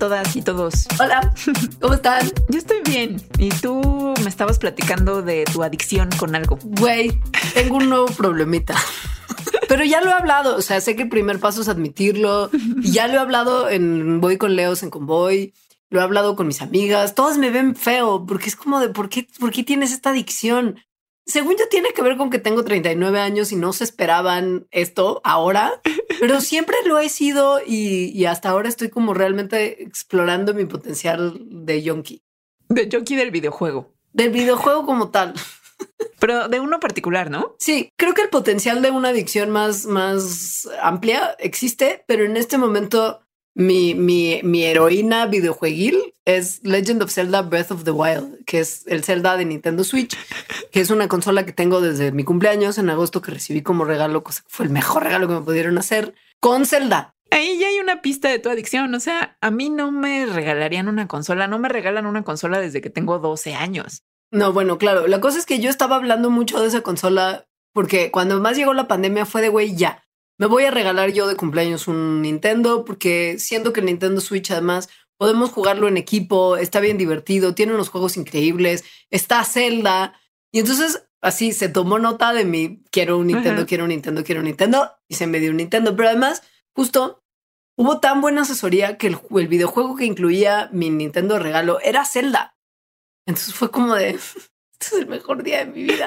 [0.00, 0.88] Todas y todos.
[0.98, 1.32] Hola,
[1.80, 2.32] ¿cómo están?
[2.48, 3.22] Yo estoy bien.
[3.38, 6.58] Y tú me estabas platicando de tu adicción con algo.
[6.62, 7.20] Güey,
[7.54, 8.74] tengo un nuevo problemita.
[9.68, 12.50] Pero ya lo he hablado, o sea, sé que el primer paso es admitirlo.
[12.82, 15.54] Y ya lo he hablado en Voy con Leos en Convoy,
[15.90, 19.08] lo he hablado con mis amigas, todas me ven feo porque es como de ¿por
[19.08, 20.80] qué, por qué tienes esta adicción?
[21.26, 25.20] Según yo tiene que ver con que tengo 39 años y no se esperaban esto
[25.22, 25.80] ahora,
[26.20, 31.38] pero siempre lo he sido y, y hasta ahora estoy como realmente explorando mi potencial
[31.40, 32.22] de yonki.
[32.68, 33.92] De yonki del videojuego.
[34.12, 35.34] Del videojuego como tal.
[36.18, 37.56] Pero de uno particular, ¿no?
[37.58, 42.58] Sí, creo que el potencial de una adicción más, más amplia existe, pero en este
[42.58, 43.20] momento
[43.54, 48.86] mi, mi, mi heroína videojueguil es Legend of Zelda Breath of the Wild, que es
[48.86, 50.16] el Zelda de Nintendo Switch,
[50.70, 54.22] que es una consola que tengo desde mi cumpleaños en agosto que recibí como regalo,
[54.22, 57.14] cosa que fue el mejor regalo que me pudieron hacer con Zelda.
[57.30, 58.92] Ahí ya hay una pista de tu adicción.
[58.94, 62.80] O sea, a mí no me regalarían una consola, no me regalan una consola desde
[62.80, 64.02] que tengo 12 años.
[64.30, 65.06] No, bueno, claro.
[65.06, 68.74] La cosa es que yo estaba hablando mucho de esa consola porque cuando más llegó
[68.74, 70.04] la pandemia fue de güey, ya
[70.38, 74.50] me voy a regalar yo de cumpleaños un Nintendo porque siento que el Nintendo Switch
[74.50, 80.14] además podemos jugarlo en equipo, está bien divertido, tiene unos juegos increíbles, está Zelda.
[80.50, 84.40] Y entonces así se tomó nota de mi quiero un Nintendo, quiero un Nintendo, quiero
[84.40, 85.94] un Nintendo y se me dio un Nintendo.
[85.94, 86.42] Pero además,
[86.74, 87.22] justo
[87.76, 92.56] hubo tan buena asesoría que el, el videojuego que incluía mi Nintendo regalo era Zelda.
[93.26, 94.46] Entonces fue como de, este
[94.80, 96.06] es el mejor día de mi vida.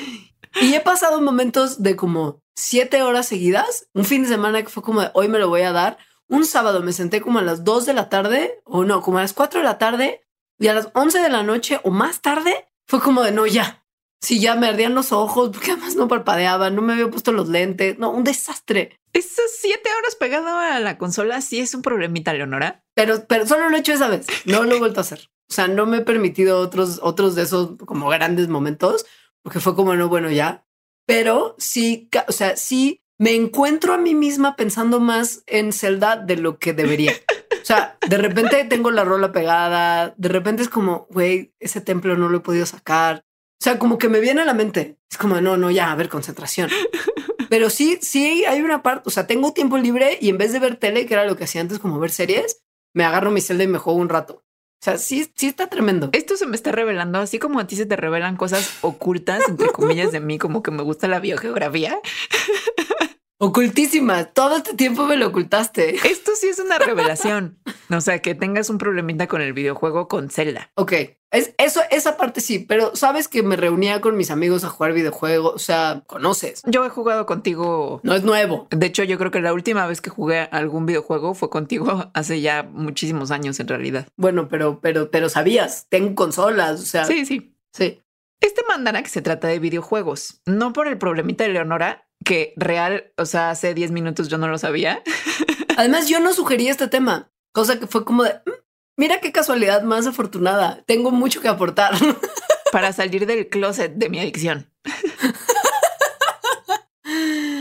[0.60, 4.82] y he pasado momentos de como siete horas seguidas, un fin de semana que fue
[4.82, 5.98] como de, hoy me lo voy a dar.
[6.28, 9.22] Un sábado me senté como a las dos de la tarde, o no, como a
[9.22, 10.26] las cuatro de la tarde,
[10.58, 13.84] y a las once de la noche o más tarde, fue como de, no, ya.
[14.20, 17.48] Sí, ya me ardían los ojos, porque además no parpadeaba, no me había puesto los
[17.48, 18.98] lentes, no, un desastre.
[19.12, 22.84] Esas siete horas pegado a la consola sí es un problemita, Leonora.
[22.94, 25.30] Pero, pero solo lo he hecho esa vez, no lo he vuelto a hacer.
[25.50, 29.06] O sea, no me he permitido otros, otros de esos como grandes momentos,
[29.42, 30.66] porque fue como, no, bueno, ya.
[31.06, 36.36] Pero sí, o sea, sí me encuentro a mí misma pensando más en Zelda de
[36.36, 37.12] lo que debería.
[37.60, 42.16] O sea, de repente tengo la rola pegada, de repente es como, güey, ese templo
[42.16, 43.24] no lo he podido sacar.
[43.60, 44.98] O sea, como que me viene a la mente.
[45.10, 46.70] Es como, no, no, ya, a ver, concentración.
[47.48, 50.58] Pero sí, sí hay una parte, o sea, tengo tiempo libre y en vez de
[50.58, 52.62] ver tele, que era lo que hacía antes, como ver series,
[52.94, 54.44] me agarro mi Zelda y me juego un rato.
[54.80, 56.08] O sea, sí, sí está tremendo.
[56.12, 59.68] Esto se me está revelando, así como a ti se te revelan cosas ocultas, entre
[59.68, 61.98] comillas, de mí, como que me gusta la biogeografía.
[63.40, 64.24] Ocultísima.
[64.24, 65.94] Todo este tiempo me lo ocultaste.
[66.08, 67.58] Esto sí es una revelación.
[67.88, 70.72] O sea, que tengas un problemita con el videojuego con Zelda.
[70.74, 70.92] Ok.
[71.30, 74.92] Es, eso, esa parte sí, pero sabes que me reunía con mis amigos a jugar
[74.92, 75.54] videojuegos.
[75.54, 76.62] O sea, conoces.
[76.66, 78.00] Yo he jugado contigo.
[78.02, 78.66] No es nuevo.
[78.70, 82.40] De hecho, yo creo que la última vez que jugué algún videojuego fue contigo hace
[82.40, 84.08] ya muchísimos años en realidad.
[84.16, 86.80] Bueno, pero, pero, pero sabías, tengo consolas.
[86.80, 87.54] O sea, sí, sí.
[87.72, 88.00] Sí.
[88.40, 93.10] Este mandana que se trata de videojuegos, no por el problemita de Leonora, que real,
[93.16, 95.02] o sea, hace 10 minutos yo no lo sabía.
[95.78, 98.50] Además, yo no sugerí este tema, cosa que fue como de, mm,
[98.98, 101.94] mira qué casualidad más afortunada, tengo mucho que aportar.
[102.70, 104.70] Para salir del closet de mi adicción.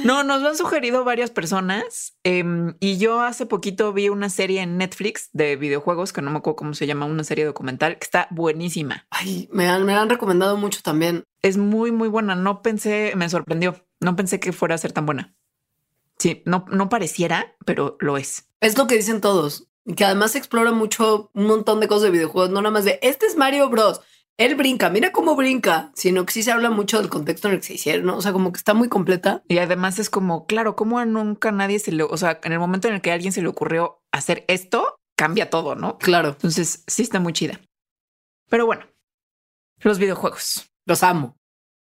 [0.07, 4.61] No, nos lo han sugerido varias personas em, y yo hace poquito vi una serie
[4.61, 8.05] en Netflix de videojuegos que no me acuerdo cómo se llama, una serie documental que
[8.05, 9.05] está buenísima.
[9.09, 11.25] Ay, me han, me han recomendado mucho también.
[11.41, 12.35] Es muy, muy buena.
[12.35, 13.85] No pensé, me sorprendió.
[13.99, 15.35] No pensé que fuera a ser tan buena.
[16.17, 18.47] Sí, no, no pareciera, pero lo es.
[18.61, 19.67] Es lo que dicen todos.
[19.83, 22.97] Y que además explora mucho un montón de cosas de videojuegos, no nada más de
[23.01, 23.99] este es Mario Bros.
[24.37, 27.59] Él brinca, mira cómo brinca, sino que sí se habla mucho del contexto en el
[27.59, 28.17] que se hicieron, ¿no?
[28.17, 29.41] O sea, como que está muy completa.
[29.47, 32.59] Y además es como, claro, como a nunca nadie se le, o sea, en el
[32.59, 35.97] momento en el que a alguien se le ocurrió hacer esto, cambia todo, ¿no?
[35.97, 37.59] Claro, Entonces sí está muy chida.
[38.47, 38.85] Pero bueno,
[39.79, 40.69] los videojuegos.
[40.85, 41.35] los amo.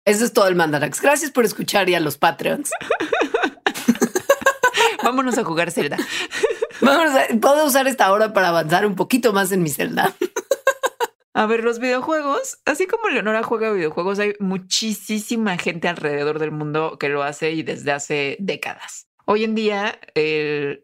[0.04, 1.00] Eso es todo el Mandarax.
[1.02, 2.70] Gracias por escuchar y a los Patreons.
[5.02, 5.98] Vámonos a jugar Zelda.
[6.80, 10.14] Vamos a, puedo usar esta hora para avanzar un poquito más en mi celda.
[11.36, 16.96] A ver, los videojuegos, así como Leonora juega videojuegos, hay muchísima gente alrededor del mundo
[16.98, 19.08] que lo hace y desde hace décadas.
[19.26, 20.00] Hoy en día,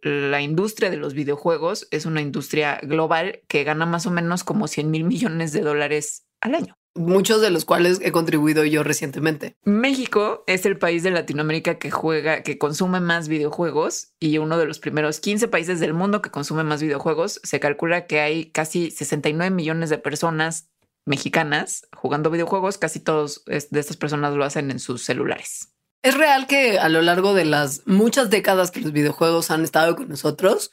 [0.03, 4.69] la industria de los videojuegos es una industria global que gana más o menos como
[4.69, 6.77] 100 mil millones de dólares al año.
[6.95, 9.57] Muchos de los cuales he contribuido yo recientemente.
[9.65, 14.67] México es el país de Latinoamérica que juega, que consume más videojuegos y uno de
[14.67, 17.41] los primeros 15 países del mundo que consume más videojuegos.
[17.45, 20.69] Se calcula que hay casi 69 millones de personas
[21.07, 22.77] mexicanas jugando videojuegos.
[22.77, 25.73] Casi todos de estas personas lo hacen en sus celulares.
[26.03, 29.95] Es real que a lo largo de las muchas décadas que los videojuegos han estado
[29.95, 30.73] con nosotros,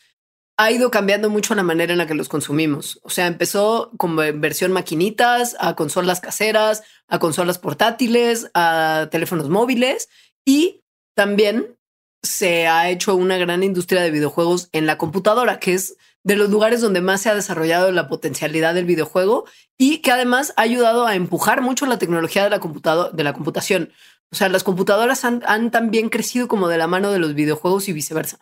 [0.59, 2.99] ha ido cambiando mucho la manera en la que los consumimos.
[3.03, 9.47] O sea, empezó como en versión maquinitas, a consolas caseras, a consolas portátiles, a teléfonos
[9.47, 10.09] móviles
[10.43, 10.83] y
[11.15, 11.77] también
[12.21, 15.95] se ha hecho una gran industria de videojuegos en la computadora, que es
[16.25, 19.45] de los lugares donde más se ha desarrollado la potencialidad del videojuego
[19.77, 23.93] y que además ha ayudado a empujar mucho la tecnología de la, de la computación.
[24.29, 27.93] O sea, las computadoras han también crecido como de la mano de los videojuegos y
[27.93, 28.39] viceversa.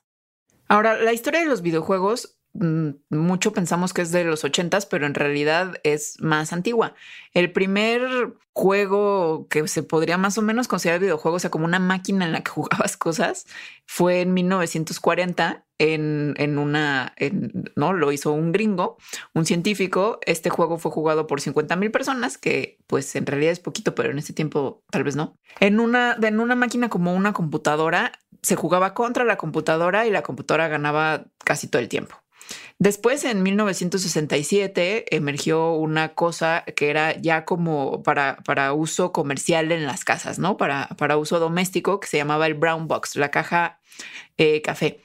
[0.68, 5.06] Ahora, la historia de los videojuegos, mm, mucho pensamos que es de los ochentas, pero
[5.06, 6.94] en realidad es más antigua.
[7.34, 8.02] El primer
[8.58, 12.31] juego que se podría más o menos considerar videojuego, o sea, como una máquina en
[12.31, 13.46] la que jugabas cosas,
[13.86, 17.13] fue en 1940 en, en una,
[17.75, 18.98] no, lo hizo un gringo,
[19.36, 20.20] un científico.
[20.25, 24.10] Este juego fue jugado por 50 mil personas, que pues en realidad es poquito, pero
[24.10, 25.38] en ese tiempo tal vez no.
[25.60, 28.12] En una, en una máquina como una computadora,
[28.48, 32.16] se jugaba contra la computadora y la computadora ganaba casi todo el tiempo.
[32.80, 39.86] Después, en 1967, emergió una cosa que era ya como para, para uso comercial en
[39.86, 40.56] las casas, ¿no?
[40.56, 43.82] Para, para uso doméstico, que se llamaba el brown box, la caja
[44.38, 45.02] eh, café,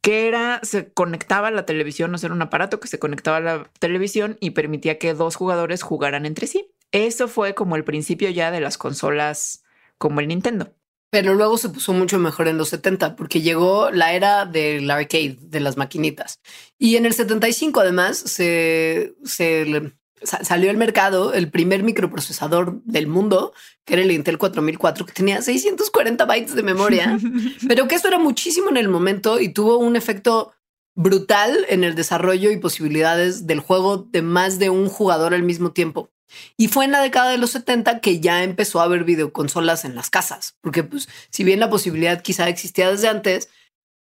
[0.00, 3.38] que era, se conectaba a la televisión, o sea, era un aparato que se conectaba
[3.38, 6.70] a la televisión y permitía que dos jugadores jugaran entre sí.
[6.92, 9.64] Eso fue como el principio ya de las consolas
[9.98, 10.72] como el Nintendo.
[11.14, 15.38] Pero luego se puso mucho mejor en los 70 porque llegó la era del arcade,
[15.40, 16.40] de las maquinitas.
[16.76, 19.92] Y en el 75 además se, se
[20.24, 23.52] salió al mercado el primer microprocesador del mundo,
[23.84, 27.16] que era el Intel 4004, que tenía 640 bytes de memoria,
[27.68, 30.52] pero que eso era muchísimo en el momento y tuvo un efecto
[30.96, 35.70] brutal en el desarrollo y posibilidades del juego de más de un jugador al mismo
[35.70, 36.10] tiempo.
[36.56, 39.94] Y fue en la década de los 70 que ya empezó a haber videoconsolas en
[39.94, 43.48] las casas, porque pues si bien la posibilidad quizá existía desde antes,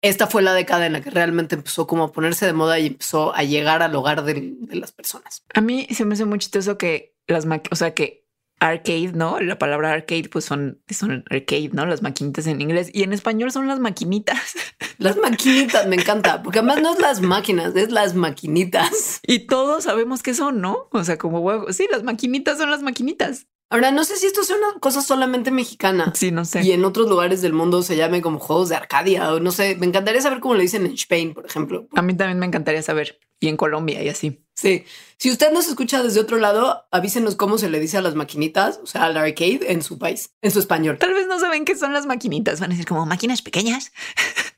[0.01, 2.87] esta fue la década en la que realmente empezó como a ponerse de moda y
[2.87, 5.43] empezó a llegar al hogar de, las personas.
[5.53, 8.24] A mí se me hace muy chistoso que las o sea, que
[8.59, 9.39] arcade, ¿no?
[9.39, 11.85] La palabra arcade, pues son, son arcade, ¿no?
[11.85, 14.55] Las maquinitas en inglés y en español son las maquinitas
[14.97, 19.19] Las maquinitas me encanta, porque además no es las máquinas, es las maquinitas.
[19.23, 20.87] y todos sabemos qué son, ¿no?
[20.91, 21.71] O sea, como huevo.
[21.73, 23.47] Sí, las maquinitas son las maquinitas.
[23.69, 26.13] Ahora, no sé si esto es una cosa solamente mexicana.
[26.15, 26.61] Sí, no sé.
[26.61, 29.75] Y en otros lugares del mundo se llame como juegos de Arcadia o no sé.
[29.75, 31.87] Me encantaría saber cómo le dicen en Spain, por ejemplo.
[31.95, 33.19] A mí también me encantaría saber.
[33.39, 34.45] Y en Colombia y así.
[34.53, 34.85] Sí.
[35.17, 38.79] Si usted nos escucha desde otro lado, avísenos cómo se le dice a las maquinitas,
[38.81, 40.97] o sea, al arcade en su país, en su español.
[40.99, 42.59] Tal vez no saben qué son las maquinitas.
[42.59, 43.91] Van a decir como máquinas pequeñas.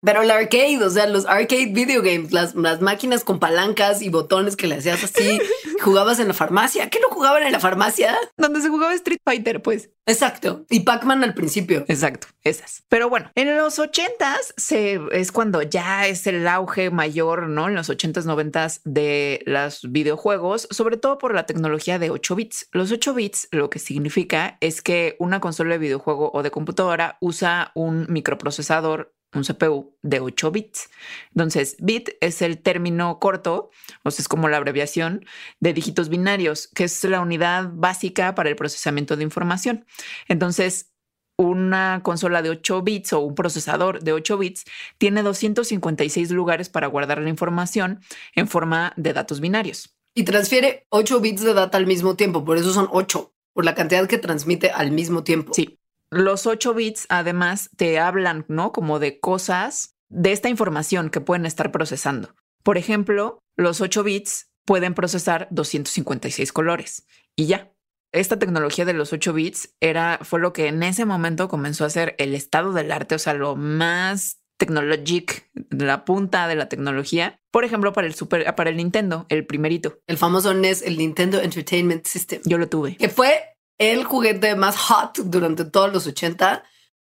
[0.02, 4.10] Pero el arcade, o sea, los arcade video games, las, las máquinas con palancas y
[4.10, 5.40] botones que le hacías así,
[5.82, 6.90] jugabas en la farmacia.
[6.90, 8.18] ¿Qué no jugaban en la farmacia?
[8.38, 9.90] Donde se jugaba Street Fighter, pues.
[10.06, 10.66] Exacto.
[10.70, 11.86] Y Pac-Man al principio.
[11.88, 12.84] Exacto, esas.
[12.88, 17.68] Pero bueno, en los ochentas se es cuando ya es el auge mayor, ¿no?
[17.68, 22.70] En los ochentas, noventas de los videojuegos, sobre todo por la tecnología de 8 bits.
[22.72, 27.18] Los 8 bits lo que significa es que una consola de videojuego o de computadora
[27.22, 30.90] usa un microprocesador un CPU de 8 bits.
[31.32, 33.70] Entonces, bit es el término corto,
[34.04, 35.26] o sea, es como la abreviación
[35.60, 39.86] de dígitos binarios, que es la unidad básica para el procesamiento de información.
[40.28, 40.92] Entonces,
[41.38, 44.66] una consola de 8 bits o un procesador de 8 bits
[44.98, 48.02] tiene 256 lugares para guardar la información
[48.36, 49.96] en forma de datos binarios.
[50.14, 53.74] Y transfiere 8 bits de data al mismo tiempo, por eso son 8, por la
[53.74, 55.54] cantidad que transmite al mismo tiempo.
[55.54, 55.80] Sí.
[56.12, 58.72] Los 8 bits además te hablan, ¿no?
[58.72, 62.36] Como de cosas de esta información que pueden estar procesando.
[62.64, 67.72] Por ejemplo, los 8 bits pueden procesar 256 colores y ya.
[68.12, 71.92] Esta tecnología de los 8 bits era, fue lo que en ese momento comenzó a
[71.92, 75.34] ser el estado del arte, o sea, lo más tecnológico,
[75.70, 77.40] la punta de la tecnología.
[77.52, 80.00] Por ejemplo, para el super, para el Nintendo, el primerito.
[80.08, 82.42] El famoso NES, el Nintendo Entertainment System.
[82.46, 82.98] Yo lo tuve.
[82.98, 83.42] Que fue
[83.80, 86.64] el juguete más hot durante todos los 80,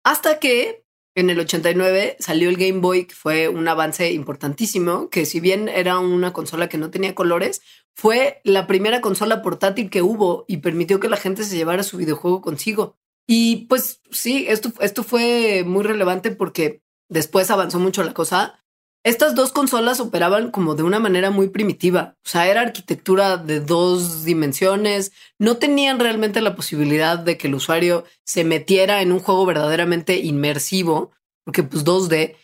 [0.04, 5.26] hasta que en el 89 salió el Game Boy, que fue un avance importantísimo, que
[5.26, 7.62] si bien era una consola que no tenía colores,
[7.96, 11.98] fue la primera consola portátil que hubo y permitió que la gente se llevara su
[11.98, 12.96] videojuego consigo.
[13.26, 18.64] Y pues sí, esto, esto fue muy relevante porque después avanzó mucho la cosa.
[19.08, 23.62] Estas dos consolas operaban como de una manera muy primitiva, o sea, era arquitectura de
[23.62, 29.20] dos dimensiones, no tenían realmente la posibilidad de que el usuario se metiera en un
[29.20, 31.12] juego verdaderamente inmersivo,
[31.46, 32.36] porque pues 2D,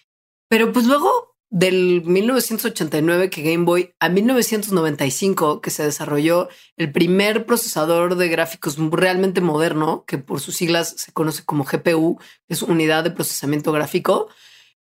[0.47, 7.45] pero pues luego del 1989 que Game Boy a 1995 que se desarrolló el primer
[7.45, 13.03] procesador de gráficos realmente moderno, que por sus siglas se conoce como GPU, es unidad
[13.03, 14.29] de procesamiento gráfico,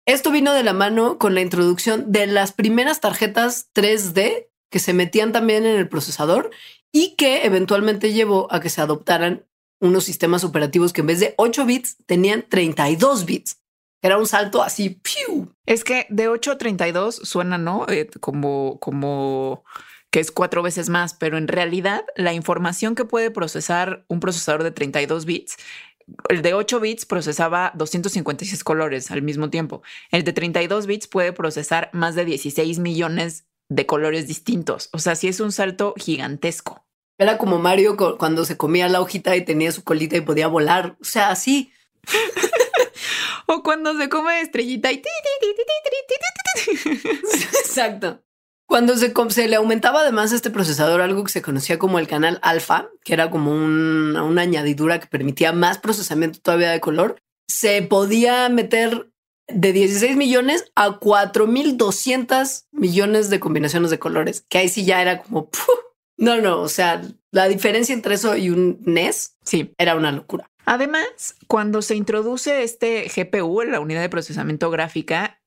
[0.06, 4.92] esto vino de la mano con la introducción de las primeras tarjetas 3D que se
[4.92, 6.50] metían también en el procesador
[6.92, 9.46] y que eventualmente llevó a que se adoptaran
[9.80, 13.60] unos sistemas operativos que en vez de 8 bits tenían 32 bits.
[14.02, 15.00] Era un salto así.
[15.66, 17.86] Es que de 8 a 32 suena, ¿no?
[17.88, 19.64] Eh, como, como
[20.10, 24.62] que es cuatro veces más, pero en realidad la información que puede procesar un procesador
[24.64, 25.56] de 32 bits
[26.28, 29.82] el de 8 bits procesaba 256 colores al mismo tiempo.
[30.10, 34.88] El de 32 bits puede procesar más de 16 millones de colores distintos.
[34.92, 36.84] O sea, sí es un salto gigantesco.
[37.18, 40.96] Era como Mario cuando se comía la hojita y tenía su colita y podía volar.
[41.00, 41.72] O sea, así.
[43.46, 45.02] o cuando se come estrellita y...
[47.60, 48.22] Exacto.
[48.70, 52.88] Cuando se, le aumentaba además este procesador algo que se conocía como el canal alfa,
[53.02, 59.10] que era como una añadidura que permitía más procesamiento todavía de color, se podía meter
[59.48, 65.20] de 16 millones a 4200 millones de combinaciones de colores, que ahí sí ya era
[65.20, 65.50] como,
[66.16, 69.74] no, no, o sea, la diferencia entre eso y un NES sí.
[69.78, 70.48] era una locura.
[70.64, 75.39] Además, cuando se introduce este GPU, la unidad de procesamiento gráfica,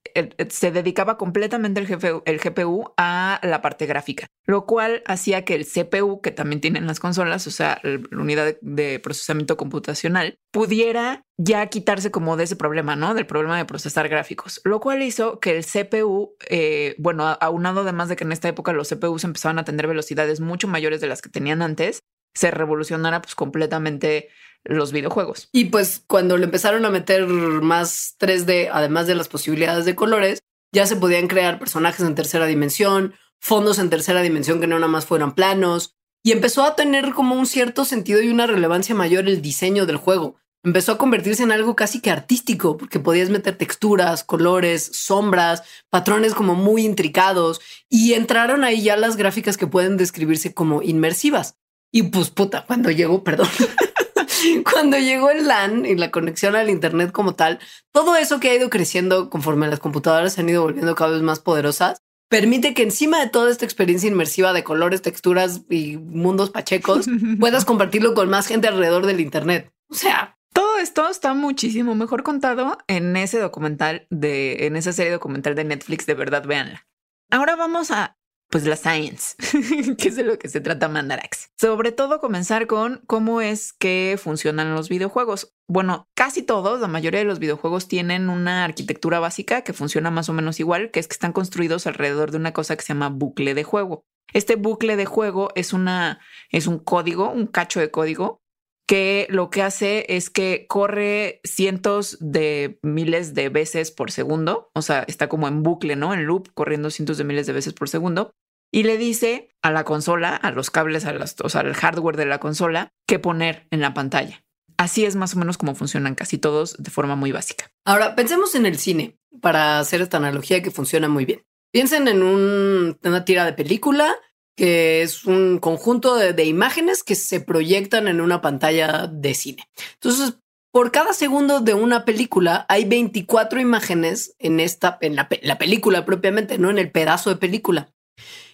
[0.50, 5.56] se dedicaba completamente el GPU, el GPU, a la parte gráfica, lo cual hacía que
[5.56, 11.24] el CPU, que también tienen las consolas, o sea, la unidad de, procesamiento computacional, pudiera
[11.38, 13.14] ya quitarse como de ese problema, ¿no?
[13.14, 18.10] Del problema de procesar gráficos, lo cual hizo que el CPU, eh, bueno, aunado además
[18.10, 21.22] de que en esta época los CPUs empezaban a tener velocidades mucho mayores de las
[21.22, 24.30] que tenían antes, se revolucionara pues completamente
[24.64, 25.50] los videojuegos.
[25.52, 30.40] Y pues cuando le empezaron a meter más 3D, además de las posibilidades de colores,
[30.72, 34.88] ya se podían crear personajes en tercera dimensión, fondos en tercera dimensión que no nada
[34.88, 39.28] más fueran planos, y empezó a tener como un cierto sentido y una relevancia mayor
[39.28, 40.38] el diseño del juego.
[40.64, 46.34] Empezó a convertirse en algo casi que artístico, porque podías meter texturas, colores, sombras, patrones
[46.34, 47.60] como muy intricados,
[47.90, 51.58] y entraron ahí ya las gráficas que pueden describirse como inmersivas.
[51.96, 53.48] Y pues puta, cuando llegó, perdón,
[54.72, 57.60] cuando llegó el LAN y la conexión al Internet como tal,
[57.92, 61.22] todo eso que ha ido creciendo conforme las computadoras se han ido volviendo cada vez
[61.22, 66.50] más poderosas, permite que encima de toda esta experiencia inmersiva de colores, texturas y mundos
[66.50, 67.06] pachecos,
[67.40, 69.72] puedas compartirlo con más gente alrededor del Internet.
[69.88, 75.12] O sea, todo esto está muchísimo mejor contado en ese documental de, en esa serie
[75.12, 76.08] documental de Netflix.
[76.08, 76.88] De verdad, véanla.
[77.30, 78.18] Ahora vamos a
[78.54, 79.36] pues la science,
[79.98, 81.50] que es de lo que se trata Mandarax.
[81.60, 85.56] Sobre todo comenzar con cómo es que funcionan los videojuegos.
[85.68, 90.30] Bueno, casi todos, la mayoría de los videojuegos tienen una arquitectura básica que funciona más
[90.30, 93.10] o menos igual, que es que están construidos alrededor de una cosa que se llama
[93.10, 94.06] bucle de juego.
[94.34, 96.20] Este bucle de juego es una
[96.52, 98.44] es un código, un cacho de código
[98.88, 104.84] que lo que hace es que corre cientos de miles de veces por segundo, o
[104.84, 106.14] sea, está como en bucle, ¿no?
[106.14, 108.36] En loop, corriendo cientos de miles de veces por segundo
[108.74, 112.18] y le dice a la consola, a los cables, a las, o sea, al hardware
[112.18, 114.44] de la consola, qué poner en la pantalla.
[114.78, 117.72] Así es más o menos como funcionan casi todos de forma muy básica.
[117.86, 121.44] Ahora, pensemos en el cine para hacer esta analogía que funciona muy bien.
[121.72, 124.16] Piensen en una tira de película
[124.58, 129.68] que es un conjunto de, imágenes que se proyectan en una pantalla de cine.
[129.94, 130.38] Entonces,
[130.72, 136.58] por cada segundo de una película hay 24 imágenes en esta, en la película propiamente,
[136.58, 137.94] no en el pedazo de película.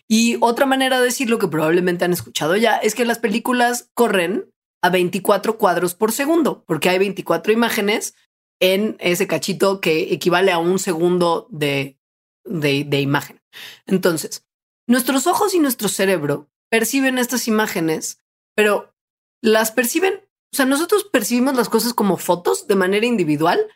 [0.10, 4.52] Y otra manera de decirlo que probablemente han escuchado ya es que las películas corren
[4.82, 8.16] a 24 cuadros por segundo, porque hay 24 imágenes
[8.60, 12.00] en ese cachito que equivale a un segundo de,
[12.44, 13.42] de, de imagen.
[13.86, 14.46] Entonces,
[14.88, 18.22] nuestros ojos y nuestro cerebro perciben estas imágenes,
[18.56, 18.96] pero
[19.42, 20.16] las perciben,
[20.52, 23.68] o sea, nosotros percibimos las cosas como fotos de manera individual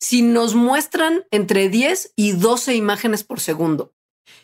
[0.00, 3.94] si nos muestran entre 10 y 12 imágenes por segundo.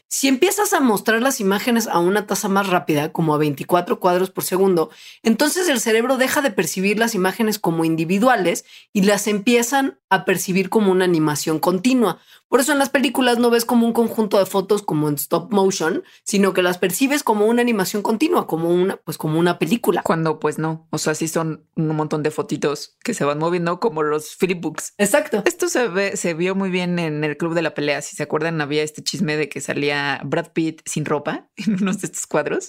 [0.08, 4.30] Si empiezas a mostrar las imágenes a una tasa más rápida, como a 24 cuadros
[4.30, 4.90] por segundo,
[5.22, 10.68] entonces el cerebro deja de percibir las imágenes como individuales y las empiezan a percibir
[10.68, 12.20] como una animación continua.
[12.48, 15.52] Por eso en las películas no ves como un conjunto de fotos como en stop
[15.52, 20.02] motion, sino que las percibes como una animación continua, como una, pues como una película.
[20.02, 23.80] Cuando pues no, o sea, sí son un montón de fotitos que se van moviendo
[23.80, 24.64] como los Philip
[24.98, 25.42] Exacto.
[25.44, 28.02] Esto se ve, se vio muy bien en el Club de la Pelea.
[28.02, 32.00] Si se acuerdan, había este chisme de que salía Brad Pitt sin ropa en unos
[32.00, 32.68] de estos cuadros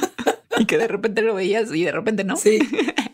[0.58, 2.36] y que de repente lo veías y de repente no.
[2.36, 2.58] Sí.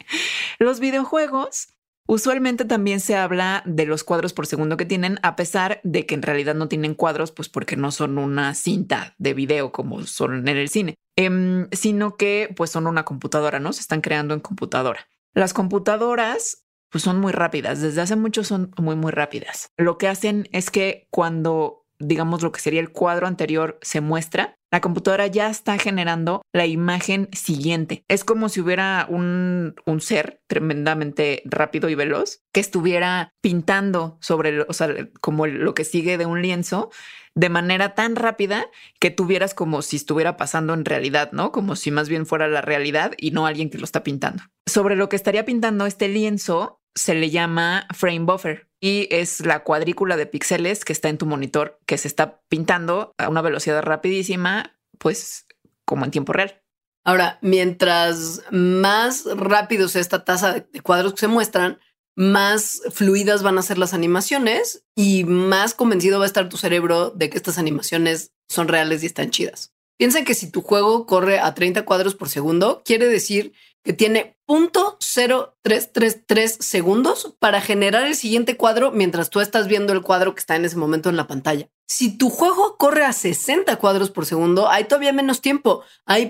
[0.58, 1.68] los videojuegos
[2.06, 6.14] Usualmente también se habla de los cuadros por segundo que tienen, a pesar de que
[6.14, 10.48] en realidad no tienen cuadros, pues porque no son una cinta de video como son
[10.48, 13.72] en el cine, em, sino que pues son una computadora, ¿no?
[13.72, 15.06] Se están creando en computadora.
[15.34, 19.68] Las computadoras pues son muy rápidas, desde hace mucho son muy, muy rápidas.
[19.78, 24.58] Lo que hacen es que cuando digamos, lo que sería el cuadro anterior se muestra,
[24.72, 28.04] la computadora ya está generando la imagen siguiente.
[28.08, 34.62] Es como si hubiera un, un ser tremendamente rápido y veloz que estuviera pintando sobre,
[34.62, 34.88] o sea,
[35.20, 36.90] como lo que sigue de un lienzo
[37.34, 38.66] de manera tan rápida
[38.98, 41.52] que tuvieras como si estuviera pasando en realidad, ¿no?
[41.52, 44.42] Como si más bien fuera la realidad y no alguien que lo está pintando.
[44.66, 49.62] Sobre lo que estaría pintando este lienzo se le llama frame buffer y es la
[49.62, 53.80] cuadrícula de píxeles que está en tu monitor que se está pintando a una velocidad
[53.80, 55.46] rapidísima, pues
[55.84, 56.60] como en tiempo real.
[57.04, 61.78] Ahora, mientras más rápido sea esta tasa de cuadros que se muestran,
[62.16, 67.10] más fluidas van a ser las animaciones y más convencido va a estar tu cerebro
[67.10, 69.72] de que estas animaciones son reales y están chidas.
[69.96, 73.52] Piensa que si tu juego corre a 30 cuadros por segundo, quiere decir
[73.82, 80.34] que tiene 0.0333 segundos para generar el siguiente cuadro mientras tú estás viendo el cuadro
[80.34, 81.68] que está en ese momento en la pantalla.
[81.88, 85.82] Si tu juego corre a 60 cuadros por segundo, hay todavía menos tiempo.
[86.06, 86.26] Hay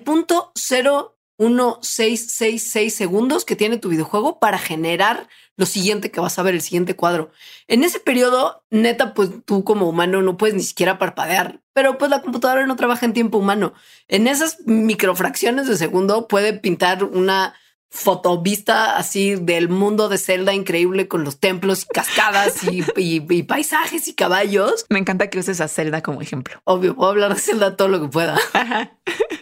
[1.51, 6.63] 0.1666 segundos que tiene tu videojuego para generar lo siguiente que vas a ver, el
[6.63, 7.31] siguiente cuadro.
[7.69, 12.11] En ese periodo, neta, pues tú como humano no puedes ni siquiera parpadear, pero pues
[12.11, 13.75] la computadora no trabaja en tiempo humano.
[14.09, 17.55] En esas microfracciones de segundo puede pintar una
[17.93, 24.09] fotovista así del mundo de Zelda increíble con los templos y cascadas y, y, paisajes
[24.09, 24.87] y caballos.
[24.89, 26.61] Me encanta que uses a Zelda como ejemplo.
[26.65, 28.39] Obvio, puedo hablar de Zelda todo lo que pueda.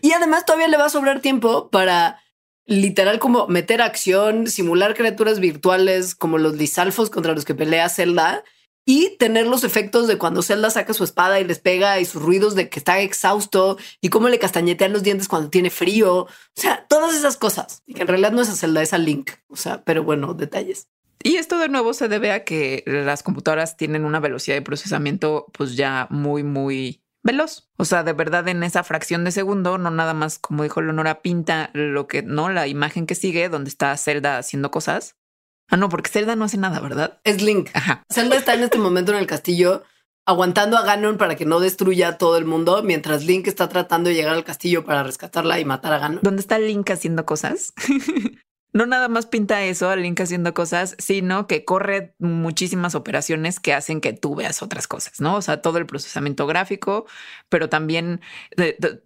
[0.02, 2.20] Y además todavía le va a sobrar tiempo para
[2.66, 8.42] literal como meter acción, simular criaturas virtuales como los lisalfos contra los que pelea Zelda
[8.90, 12.20] y tener los efectos de cuando Zelda saca su espada y les pega y sus
[12.20, 16.22] ruidos de que está exhausto y cómo le castañetean los dientes cuando tiene frío.
[16.22, 17.84] O sea, todas esas cosas.
[17.86, 19.30] Y que en realidad no es a Zelda, es a Link.
[19.46, 20.88] O sea, pero bueno, detalles.
[21.22, 25.46] Y esto de nuevo se debe a que las computadoras tienen una velocidad de procesamiento
[25.52, 27.70] pues ya muy, muy veloz.
[27.76, 31.22] O sea, de verdad en esa fracción de segundo, no nada más como dijo Leonora,
[31.22, 32.48] pinta lo que, ¿no?
[32.48, 35.14] La imagen que sigue, donde está Zelda haciendo cosas.
[35.70, 37.20] Ah, no, porque Zelda no hace nada, ¿verdad?
[37.24, 37.70] Es Link.
[37.74, 38.04] Ajá.
[38.12, 39.84] Zelda está en este momento en el castillo
[40.26, 44.10] aguantando a Ganon para que no destruya a todo el mundo, mientras Link está tratando
[44.10, 46.20] de llegar al castillo para rescatarla y matar a Ganon.
[46.22, 47.72] ¿Dónde está Link haciendo cosas?
[48.72, 53.74] no nada más pinta eso al Link haciendo cosas, sino que corre muchísimas operaciones que
[53.74, 55.36] hacen que tú veas otras cosas, ¿no?
[55.36, 57.06] O sea, todo el procesamiento gráfico,
[57.48, 58.20] pero también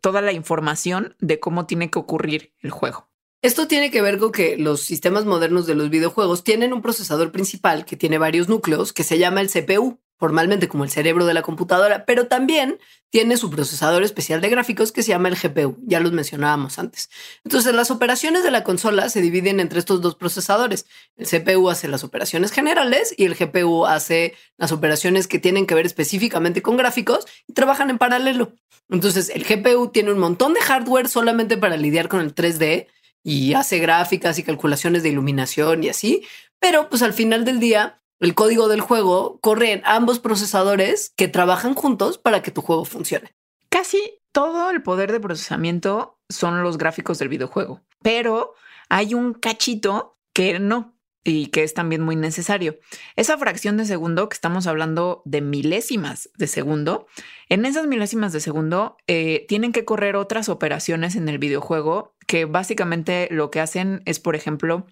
[0.01, 3.09] toda la información de cómo tiene que ocurrir el juego.
[3.45, 7.31] Esto tiene que ver con que los sistemas modernos de los videojuegos tienen un procesador
[7.31, 11.35] principal que tiene varios núcleos que se llama el CPU formalmente como el cerebro de
[11.35, 12.79] la computadora, pero también
[13.11, 17.11] tiene su procesador especial de gráficos que se llama el GPU, ya los mencionábamos antes.
[17.45, 20.87] Entonces, las operaciones de la consola se dividen entre estos dos procesadores.
[21.19, 25.75] El CPU hace las operaciones generales y el GPU hace las operaciones que tienen que
[25.75, 28.55] ver específicamente con gráficos y trabajan en paralelo.
[28.89, 32.87] Entonces, el GPU tiene un montón de hardware solamente para lidiar con el 3D
[33.25, 36.25] y hace gráficas y calculaciones de iluminación y así,
[36.61, 41.27] pero pues al final del día el código del juego corre en ambos procesadores que
[41.27, 43.35] trabajan juntos para que tu juego funcione.
[43.71, 48.55] Casi todo el poder de procesamiento son los gráficos del videojuego, pero
[48.89, 50.94] hay un cachito que no.
[51.25, 52.79] Y que es también muy necesario.
[53.17, 57.07] Esa fracción de segundo que estamos hablando de milésimas de segundo,
[57.49, 62.45] en esas milésimas de segundo eh, tienen que correr otras operaciones en el videojuego que
[62.45, 64.87] básicamente lo que hacen es, por ejemplo,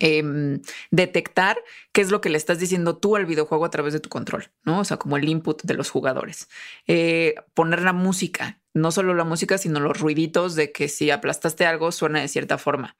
[0.00, 1.58] Em, detectar
[1.92, 4.50] qué es lo que le estás diciendo tú al videojuego a través de tu control,
[4.64, 4.80] ¿no?
[4.80, 6.48] O sea, como el input de los jugadores.
[6.86, 11.66] Eh, poner la música, no solo la música, sino los ruiditos de que si aplastaste
[11.66, 12.96] algo suena de cierta forma.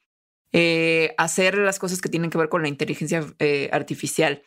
[0.56, 4.44] Eh, hacer las cosas que tienen que ver con la inteligencia eh, artificial.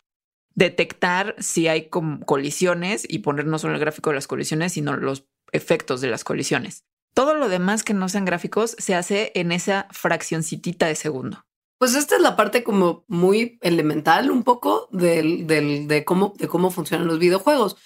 [0.54, 5.26] Detectar si hay colisiones y poner no solo el gráfico de las colisiones, sino los
[5.52, 6.84] efectos de las colisiones.
[7.12, 11.44] Todo lo demás que no sean gráficos se hace en esa fraccioncitita de segundo.
[11.78, 16.70] Pues esta es la parte como muy elemental un poco del, de, cómo, de cómo
[16.70, 17.76] funcionan los videojuegos.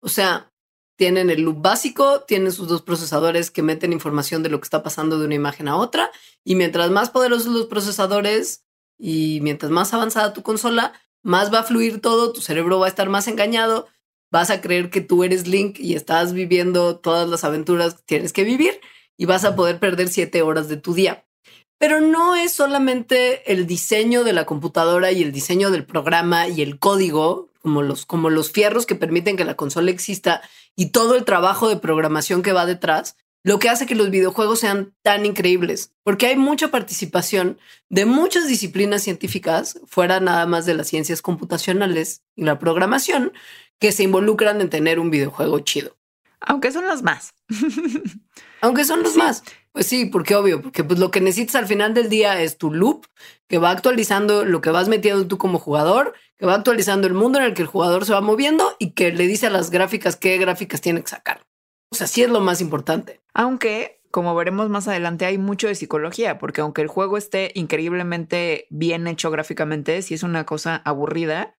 [0.00, 0.50] O sea,
[0.96, 4.82] tienen el loop básico, tienen sus dos procesadores que meten información de lo que está
[4.82, 6.10] pasando de una imagen a otra,
[6.44, 8.64] y mientras más poderosos los procesadores
[8.98, 12.88] y mientras más avanzada tu consola, más va a fluir todo, tu cerebro va a
[12.88, 13.86] estar más engañado,
[14.30, 18.32] vas a creer que tú eres Link y estás viviendo todas las aventuras que tienes
[18.32, 18.80] que vivir
[19.16, 21.24] y vas a poder perder siete horas de tu día.
[21.78, 26.62] Pero no es solamente el diseño de la computadora y el diseño del programa y
[26.62, 30.42] el código, como los, como los fierros que permiten que la consola exista
[30.76, 34.60] y todo el trabajo de programación que va detrás, lo que hace que los videojuegos
[34.60, 37.58] sean tan increíbles, porque hay mucha participación
[37.88, 43.32] de muchas disciplinas científicas, fuera nada más de las ciencias computacionales y la programación,
[43.78, 45.96] que se involucran en tener un videojuego chido.
[46.40, 47.34] Aunque son las más.
[48.60, 49.42] Aunque son los más.
[49.72, 52.72] Pues sí, porque obvio, porque pues lo que necesitas al final del día es tu
[52.72, 53.06] loop
[53.46, 57.38] que va actualizando lo que vas metiendo tú como jugador, que va actualizando el mundo
[57.38, 60.16] en el que el jugador se va moviendo y que le dice a las gráficas
[60.16, 61.46] qué gráficas tiene que sacar.
[61.90, 63.20] O sea, sí es lo más importante.
[63.32, 68.66] Aunque, como veremos más adelante, hay mucho de psicología, porque aunque el juego esté increíblemente
[68.70, 71.56] bien hecho gráficamente, si es una cosa aburrida,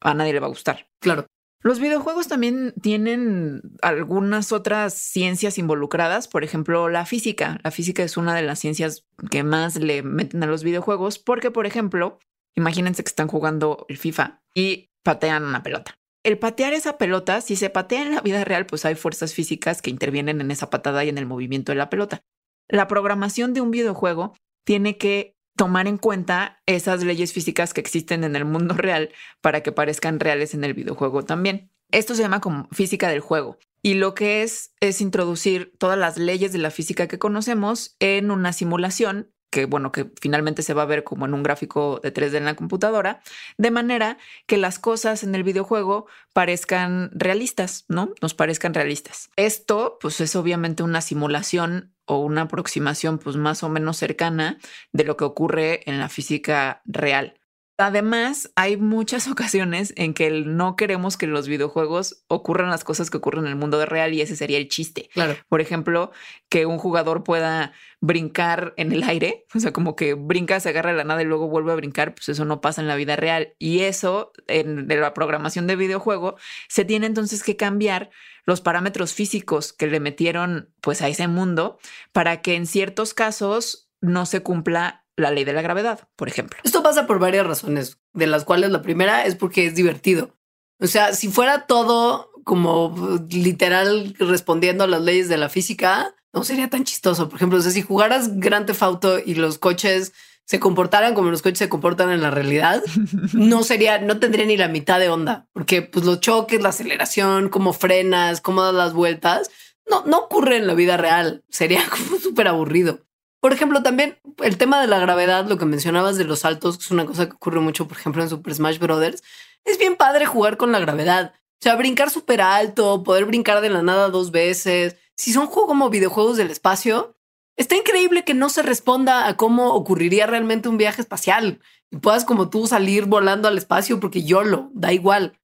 [0.00, 0.88] a nadie le va a gustar.
[1.00, 1.26] Claro.
[1.62, 7.60] Los videojuegos también tienen algunas otras ciencias involucradas, por ejemplo, la física.
[7.62, 11.50] La física es una de las ciencias que más le meten a los videojuegos porque,
[11.50, 12.18] por ejemplo,
[12.60, 15.94] imagínense que están jugando el FIFA y patean una pelota.
[16.22, 19.80] El patear esa pelota, si se patea en la vida real, pues hay fuerzas físicas
[19.80, 22.22] que intervienen en esa patada y en el movimiento de la pelota.
[22.68, 28.24] La programación de un videojuego tiene que tomar en cuenta esas leyes físicas que existen
[28.24, 31.70] en el mundo real para que parezcan reales en el videojuego también.
[31.90, 33.58] Esto se llama como física del juego.
[33.82, 38.30] Y lo que es es introducir todas las leyes de la física que conocemos en
[38.30, 42.12] una simulación que bueno, que finalmente se va a ver como en un gráfico de
[42.12, 43.20] 3D en la computadora,
[43.58, 48.14] de manera que las cosas en el videojuego parezcan realistas, ¿no?
[48.22, 49.30] Nos parezcan realistas.
[49.36, 54.58] Esto, pues es obviamente una simulación o una aproximación pues más o menos cercana
[54.92, 57.39] de lo que ocurre en la física real.
[57.80, 63.16] Además, hay muchas ocasiones en que no queremos que los videojuegos ocurran las cosas que
[63.16, 65.08] ocurren en el mundo real y ese sería el chiste.
[65.14, 65.36] Claro.
[65.48, 66.12] Por ejemplo,
[66.48, 70.92] que un jugador pueda brincar en el aire, o sea, como que brinca, se agarra
[70.92, 73.54] la nada y luego vuelve a brincar, pues eso no pasa en la vida real.
[73.58, 76.36] Y eso, en la programación de videojuego,
[76.68, 78.10] se tiene entonces que cambiar
[78.44, 81.78] los parámetros físicos que le metieron pues a ese mundo
[82.12, 86.58] para que en ciertos casos no se cumpla la ley de la gravedad, por ejemplo.
[86.64, 90.36] Esto pasa por varias razones, de las cuales la primera es porque es divertido.
[90.80, 96.44] O sea, si fuera todo como literal respondiendo a las leyes de la física, no
[96.44, 97.28] sería tan chistoso.
[97.28, 100.12] Por ejemplo, si jugaras Grand Theft Auto y los coches
[100.44, 102.82] se comportaran como los coches se comportan en la realidad,
[103.34, 107.50] no sería, no tendría ni la mitad de onda, porque pues los choques, la aceleración,
[107.50, 109.50] cómo frenas, cómo das las vueltas,
[109.88, 111.44] no, no ocurre en la vida real.
[111.50, 113.00] Sería como súper aburrido.
[113.40, 116.84] Por ejemplo, también el tema de la gravedad, lo que mencionabas de los saltos, que
[116.84, 119.22] es una cosa que ocurre mucho, por ejemplo, en Super Smash Brothers.
[119.64, 121.32] Es bien padre jugar con la gravedad.
[121.34, 124.96] O sea, brincar súper alto, poder brincar de la nada dos veces.
[125.16, 127.16] Si son juegos como videojuegos del espacio,
[127.56, 132.24] está increíble que no se responda a cómo ocurriría realmente un viaje espacial y puedas
[132.24, 135.38] como tú salir volando al espacio porque yo lo da igual.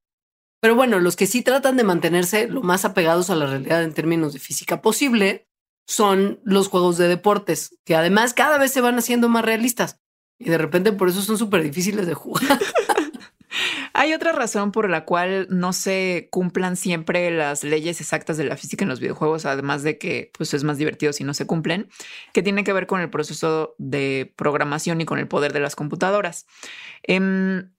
[0.61, 3.93] Pero bueno, los que sí tratan de mantenerse lo más apegados a la realidad en
[3.93, 5.46] términos de física posible
[5.87, 10.01] son los juegos de deportes, que además cada vez se van haciendo más realistas
[10.38, 12.42] y de repente por eso son súper difíciles de jugar.
[13.94, 18.59] Hay otra razón por la cual no se cumplan siempre las leyes exactas de la
[18.59, 21.88] física en los videojuegos, además de que pues, es más divertido si no se cumplen,
[22.35, 25.77] que tiene que ver con el proceso de programación y con el poder de las
[25.77, 26.46] computadoras.
[27.05, 27.70] Em,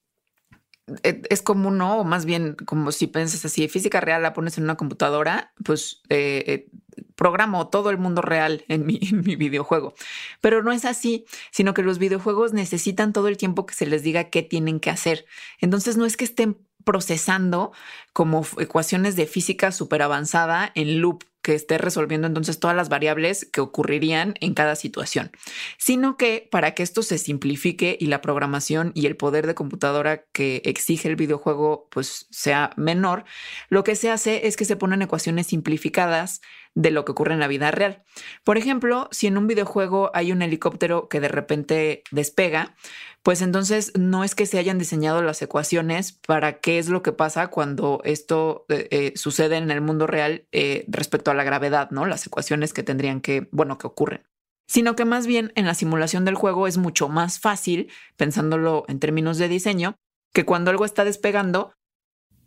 [1.03, 4.57] e, es como no, o más bien como si piensas así, física real la pones
[4.57, 6.69] en una computadora, pues eh, eh,
[7.17, 8.99] programo todo el mundo real en mi,
[9.35, 9.93] videojuego.
[10.39, 14.03] Pero no es así, sino que los videojuegos necesitan todo el tiempo que se les
[14.03, 15.25] diga qué tienen que hacer.
[15.59, 17.73] Entonces no es que estén procesando
[18.13, 23.45] como ecuaciones de física súper avanzada en loop que esté resolviendo entonces todas las variables
[23.45, 25.31] que ocurrirían en cada situación,
[25.77, 30.25] sino que para que esto se simplifique y la programación y el poder de computadora
[30.33, 33.23] que exige el videojuego pues sea menor,
[33.69, 36.41] lo que se hace es que se ponen ecuaciones simplificadas
[36.77, 38.03] de lo que ocurre en la vida real.
[38.43, 42.75] Por ejemplo, si en un videojuego hay un helicóptero que de repente despega,
[43.23, 47.13] pues entonces no es que se hayan diseñado las ecuaciones para qué es lo que
[47.13, 51.89] pasa cuando esto eh, eh, sucede en el mundo real eh, respecto a la gravedad,
[51.89, 52.05] ¿no?
[52.05, 54.21] Las ecuaciones que tendrían que, bueno, que ocurren.
[54.67, 58.99] Sino que más bien en la simulación del juego es mucho más fácil, pensándolo en
[58.99, 59.95] términos de diseño,
[60.31, 61.73] que cuando algo está despegando,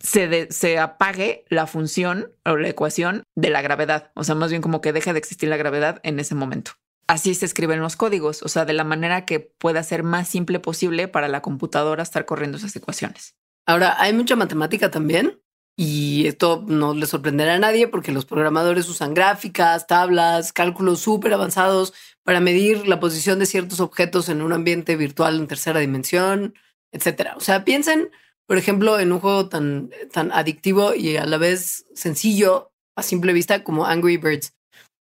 [0.00, 4.10] se, apague la función o la ecuación de la gravedad.
[4.14, 6.72] O sea, más bien como que deje de existir la gravedad en ese momento
[7.06, 10.60] así se escriben los códigos, o sea, de la manera que pueda ser más simple
[10.60, 13.34] posible para la computadora estar corriendo esas ecuaciones.
[13.66, 15.40] Ahora, hay mucha matemática también
[15.76, 21.32] y esto no le sorprenderá a nadie porque los programadores usan gráficas, tablas, cálculos súper
[21.32, 26.54] avanzados para medir la posición de ciertos objetos en un ambiente virtual en tercera dimensión,
[26.92, 27.34] etcétera.
[27.36, 28.10] O sea, piensen,
[28.50, 33.32] por ejemplo, en un juego tan, tan adictivo y a la vez sencillo a simple
[33.32, 34.56] vista como Angry Birds.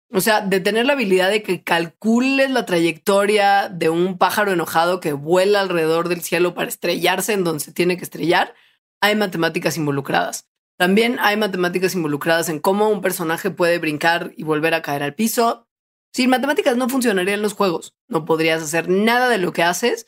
[0.10, 5.02] O sea, de tener la habilidad de que calcules la trayectoria de un pájaro enojado
[5.02, 8.56] que vuela alrededor del cielo para estrellarse en donde se tiene que estrellar,
[9.02, 10.48] hay matemáticas involucradas.
[10.78, 15.14] También hay matemáticas involucradas en cómo un personaje puede brincar y volver a caer al
[15.14, 15.68] piso.
[16.14, 17.96] Sin matemáticas no funcionarían los juegos.
[18.08, 20.08] No podrías hacer nada de lo que haces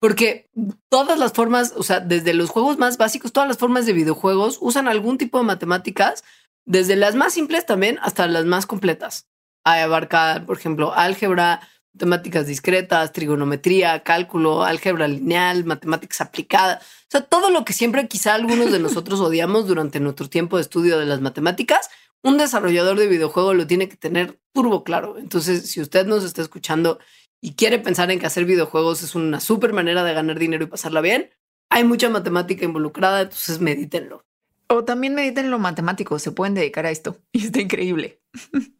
[0.00, 0.48] porque
[0.88, 4.58] todas las formas, o sea, desde los juegos más básicos, todas las formas de videojuegos
[4.60, 6.24] usan algún tipo de matemáticas
[6.64, 9.26] desde las más simples también hasta las más completas.
[9.64, 11.60] Hay abarcar, por ejemplo, álgebra,
[11.94, 16.82] matemáticas discretas, trigonometría, cálculo, álgebra lineal, matemáticas aplicadas.
[16.82, 20.62] O sea, todo lo que siempre quizá algunos de nosotros odiamos durante nuestro tiempo de
[20.62, 21.88] estudio de las matemáticas,
[22.22, 25.18] un desarrollador de videojuego lo tiene que tener turbo claro.
[25.18, 26.98] Entonces, si usted nos está escuchando
[27.40, 30.68] y quiere pensar en que hacer videojuegos es una súper manera de ganar dinero y
[30.68, 31.30] pasarla bien,
[31.70, 34.24] hay mucha matemática involucrada, entonces medítenlo.
[34.68, 38.20] O también mediten lo matemático, se pueden dedicar a esto y está increíble.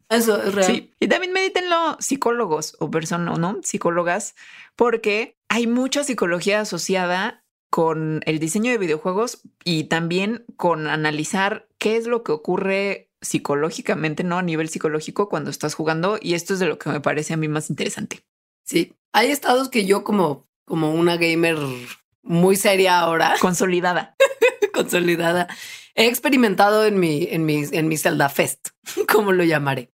[0.09, 0.71] Eso es real.
[0.71, 0.91] Sí.
[0.99, 3.59] Y también medítenlo psicólogos o personas, ¿no?
[3.63, 4.35] Psicólogas,
[4.75, 11.97] porque hay mucha psicología asociada con el diseño de videojuegos y también con analizar qué
[11.97, 14.37] es lo que ocurre psicológicamente, ¿no?
[14.37, 17.37] A nivel psicológico cuando estás jugando y esto es de lo que me parece a
[17.37, 18.23] mí más interesante.
[18.69, 21.57] Sí, hay estados que yo como, como una gamer
[22.21, 23.35] muy seria ahora.
[23.41, 24.15] Consolidada.
[24.71, 25.47] consolidada
[25.95, 28.69] he experimentado en mi, en mi, en mi Zelda Fest,
[29.11, 29.91] como lo llamaré.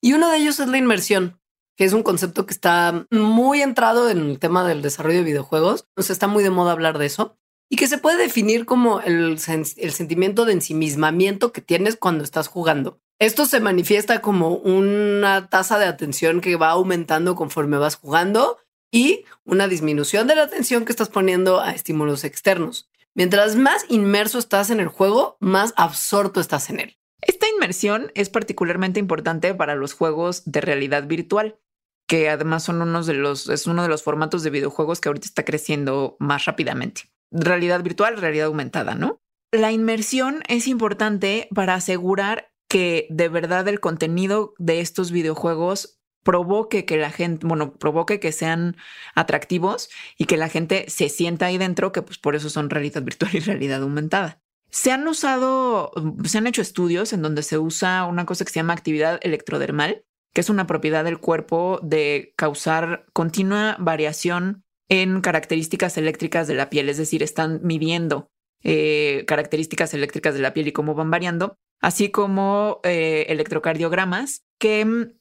[0.00, 1.38] Y uno de ellos es la inmersión,
[1.76, 5.86] que es un concepto que está muy entrado en el tema del desarrollo de videojuegos.
[5.94, 7.36] O está muy de moda hablar de eso
[7.70, 9.38] y que se puede definir como el,
[9.76, 13.02] el sentimiento de ensimismamiento que tienes cuando estás jugando.
[13.20, 18.58] Esto se manifiesta como una tasa de atención que va aumentando conforme vas jugando
[18.90, 22.90] y una disminución de la atención que estás poniendo a estímulos externos.
[23.14, 26.98] Mientras más inmerso estás en el juego, más absorto estás en él.
[27.20, 31.58] Esta inmersión es particularmente importante para los juegos de realidad virtual,
[32.06, 35.44] que además son de los, es uno de los formatos de videojuegos que ahorita está
[35.44, 37.02] creciendo más rápidamente.
[37.30, 39.20] Realidad virtual, realidad aumentada, ¿no?
[39.52, 46.84] La inmersión es importante para asegurar que de verdad el contenido de estos videojuegos provoque
[46.84, 48.76] que la gente, bueno, provoque que sean
[49.14, 53.02] atractivos y que la gente se sienta ahí dentro, que pues por eso son realidad
[53.04, 54.40] virtual y realidad aumentada.
[54.70, 55.92] Se han usado,
[56.24, 60.04] se han hecho estudios en donde se usa una cosa que se llama actividad electrodermal,
[60.32, 66.70] que es una propiedad del cuerpo de causar continua variación en características eléctricas de la
[66.70, 68.32] piel, es decir, están midiendo
[68.66, 74.84] eh, características eléctricas de la piel y cómo van variando, así como eh, electrocardiogramas que
[74.86, 75.12] mm,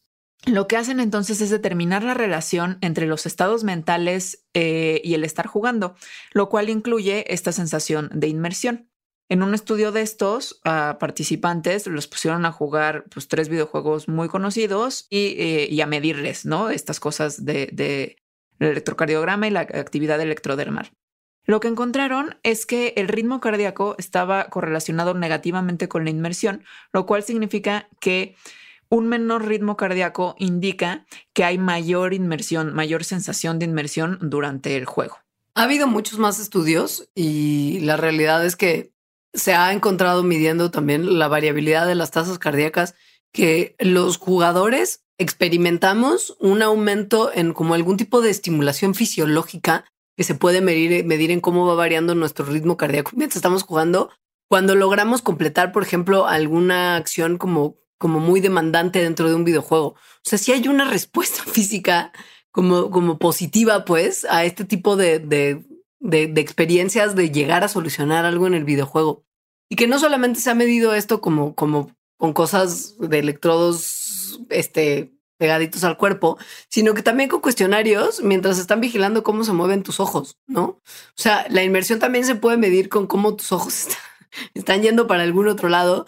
[0.45, 5.25] lo que hacen entonces es determinar la relación entre los estados mentales eh, y el
[5.25, 5.95] estar jugando,
[6.31, 8.89] lo cual incluye esta sensación de inmersión.
[9.29, 14.29] En un estudio de estos a participantes los pusieron a jugar pues, tres videojuegos muy
[14.29, 16.69] conocidos y, a medirles ¿no?
[16.69, 18.17] estas cosas de, de
[18.59, 20.91] electrocardiograma y la actividad electrodermal.
[21.45, 27.05] Lo que encontraron es que el ritmo cardíaco estaba correlacionado negativamente con la inmersión, lo
[27.05, 28.35] cual significa que
[28.89, 34.85] un menor ritmo cardíaco indica que hay mayor inmersión, mayor sensación de inmersión durante el
[34.85, 35.17] juego.
[35.55, 38.93] Ha habido muchos más estudios y la realidad es que
[39.33, 42.95] se ha encontrado midiendo también la variabilidad de las tasas cardíacas
[43.31, 50.35] que los jugadores experimentamos un aumento en como algún tipo de estimulación fisiológica que se
[50.35, 54.09] puede medir, medir en cómo va variando nuestro ritmo cardíaco mientras estamos jugando.
[54.49, 59.87] Cuando logramos completar, por ejemplo, alguna acción como, como muy demandante dentro de un videojuego.
[59.87, 62.11] O sea, si hay una respuesta física
[62.51, 65.63] como, como positiva, pues, a este tipo de, de,
[65.99, 69.25] de, de experiencias de llegar a solucionar algo en el videojuego.
[69.69, 75.13] Y que no solamente se ha medido esto como, como con cosas de electrodos este,
[75.43, 76.37] pegaditos al cuerpo,
[76.69, 80.63] sino que también con cuestionarios mientras están vigilando cómo se mueven tus ojos, ¿no?
[80.63, 80.81] O
[81.17, 83.89] sea, la inmersión también se puede medir con cómo tus ojos
[84.53, 86.07] están, yendo para algún otro lado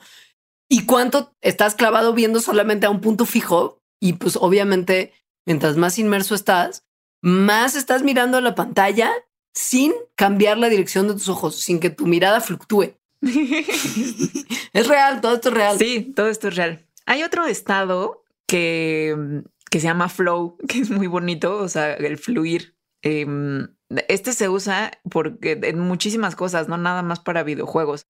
[0.70, 3.82] y cuánto estás clavado viendo solamente a un punto fijo.
[4.00, 5.12] Y pues obviamente,
[5.46, 6.86] mientras más inmerso estás,
[7.22, 9.12] más estás mirando la pantalla
[9.54, 12.94] sin cambiar la dirección de tus ojos, sin que tu mirada fluctúe.
[13.22, 15.78] es real, todo esto es real.
[15.78, 16.86] Sí, todo esto es real.
[17.06, 22.18] Hay otro estado que, que se llama flow, que es muy bonito, o sea, el
[22.18, 22.76] fluir.
[23.02, 23.68] Em,
[24.08, 28.08] este se usa porque en muchísimas cosas, no nada más para videojuegos.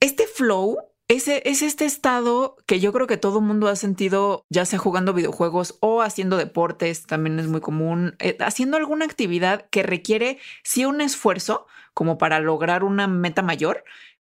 [0.00, 0.78] Este flow
[1.08, 5.76] es este estado que yo creo que todo mundo ha sentido, ya sea jugando videojuegos
[5.80, 11.00] o haciendo deportes, también es muy común, eh, haciendo alguna actividad que requiere sí un
[11.00, 13.82] esfuerzo como para lograr una meta mayor,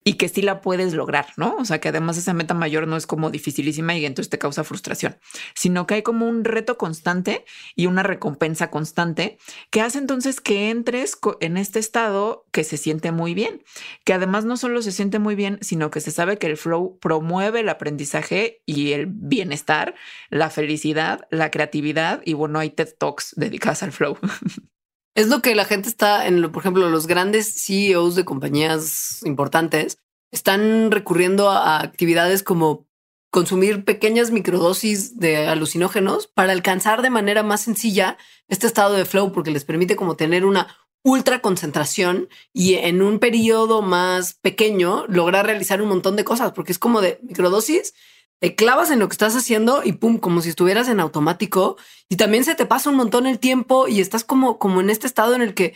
[0.07, 1.55] y que sí la puedes lograr, ¿no?
[1.57, 4.63] O sea, que además esa meta mayor no es como dificilísima y entonces te causa
[4.63, 5.17] frustración,
[5.55, 7.43] sino que hay como un reto constante
[7.75, 9.39] y una recompensa constante
[9.71, 13.63] que hace entonces que entres en este estado que se siente muy bien,
[14.03, 16.99] que además no solo se siente muy bien, sino que se sabe que el flow
[16.99, 19.95] promueve el aprendizaje y el bienestar,
[20.29, 24.19] la felicidad, la creatividad y bueno, hay TED Talks dedicadas al flow.
[25.15, 29.21] Es lo que la gente está en, lo, por ejemplo, los grandes CEOs de compañías
[29.23, 29.97] importantes
[30.31, 32.85] están recurriendo a actividades como
[33.31, 38.17] consumir pequeñas microdosis de alucinógenos para alcanzar de manera más sencilla
[38.49, 40.67] este estado de flow, porque les permite como tener una
[41.01, 46.73] ultra concentración y en un periodo más pequeño lograr realizar un montón de cosas, porque
[46.73, 47.93] es como de microdosis
[48.39, 51.77] te clavas en lo que estás haciendo y pum, como si estuvieras en automático
[52.09, 55.07] y también se te pasa un montón el tiempo y estás como, como en este
[55.07, 55.75] estado en el que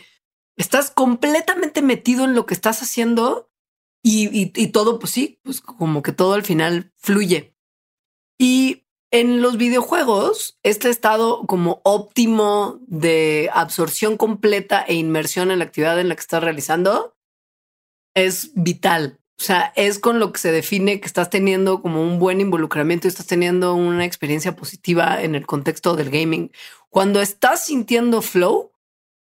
[0.56, 3.50] estás completamente metido en lo que estás haciendo
[4.02, 7.54] y, y, todo, pues sí, pues como que todo al final fluye.
[8.38, 15.66] Y en los videojuegos, este estado como óptimo de absorción completa e inmersión en la
[15.66, 17.14] actividad en la que estás realizando
[18.14, 19.20] es vital.
[19.40, 23.06] O sea, es con lo que se define que estás teniendo como un buen involucramiento
[23.06, 26.52] y estás teniendo una experiencia positiva en el contexto del gaming.
[26.90, 28.72] Cuando estás sintiendo flow,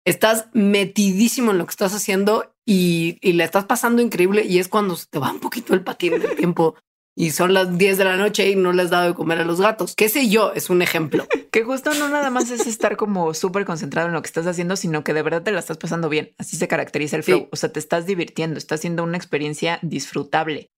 [0.06, 4.68] estás metidísimo en lo que estás haciendo y, y le estás pasando increíble y es
[4.68, 6.76] cuando se te va un poquito el patín del tiempo
[7.16, 9.46] y son las 10 de la noche y no les has dado de comer a
[9.46, 9.96] los gatos.
[9.96, 10.52] ¿Qué sé yo?
[10.54, 11.26] Es un ejemplo.
[11.52, 14.76] que justo no nada más es estar como súper concentrado en lo que estás haciendo,
[14.76, 16.36] sino que de verdad te la estás pasando bien.
[16.38, 17.48] Así se caracteriza el flow.
[17.52, 20.70] O sea, te estás divirtiendo, estás haciendo una experiencia disfrutable.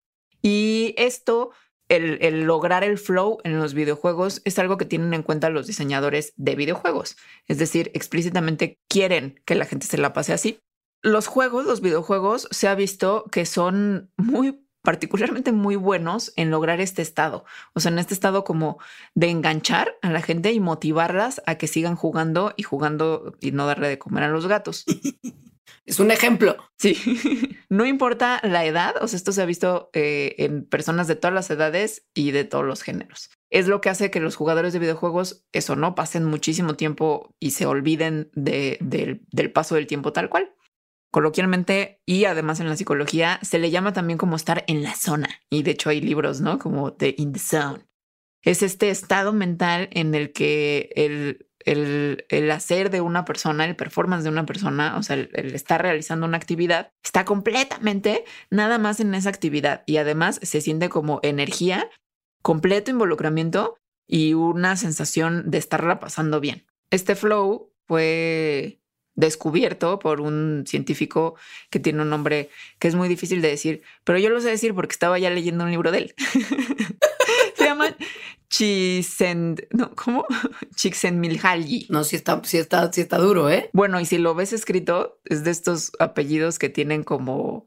[0.42, 1.52] Y esto,
[1.88, 5.66] el, el, lograr el flow en los videojuegos es algo que tienen en cuenta los
[5.66, 7.16] diseñadores de videojuegos.
[7.46, 10.58] Es decir, explícitamente quieren que la gente se la pase así.
[11.00, 16.80] Los juegos, los videojuegos, se ha visto que son muy particularmente muy buenos en lograr
[16.80, 18.78] este estado, o sea, en este estado como
[19.16, 23.66] de enganchar a la gente y motivarlas a que sigan jugando y jugando y no
[23.66, 24.84] darle de comer a los gatos.
[25.84, 26.56] Es un ejemplo.
[26.78, 26.96] Sí,
[27.68, 31.34] no importa la edad, o sea, esto se ha visto eh, en personas de todas
[31.34, 33.30] las edades y de todos los géneros.
[33.50, 37.52] Es lo que hace que los jugadores de videojuegos, eso no, pasen muchísimo tiempo y
[37.52, 40.56] se olviden de, del paso del tiempo tal cual
[41.16, 45.30] coloquialmente y además en la psicología se le llama también como estar en la zona.
[45.48, 46.58] Y de hecho hay libros, ¿no?
[46.58, 47.86] Como de In the Zone.
[48.42, 53.76] Es este estado mental en el que el, el, el hacer de una persona, el
[53.76, 58.76] performance de una persona, o sea, el, el, estar realizando una actividad, está completamente nada
[58.76, 61.88] más en esa actividad y además se siente como energía,
[62.42, 66.66] completo involucramiento y una sensación de estarla pasando bien.
[66.90, 68.82] Este flow fue
[69.16, 71.34] descubierto por un científico
[71.70, 74.74] que tiene un nombre que es muy difícil de decir, pero yo lo sé decir
[74.74, 76.14] porque estaba ya leyendo un libro de él.
[77.56, 77.96] Se llama
[78.48, 80.26] Chisen, no, ¿cómo?
[80.76, 81.86] Csikszentmihalyi.
[81.88, 83.70] No, si está, si está, si está duro, ¿eh?
[83.72, 87.66] Bueno, y si lo ves escrito, es de estos apellidos que tienen como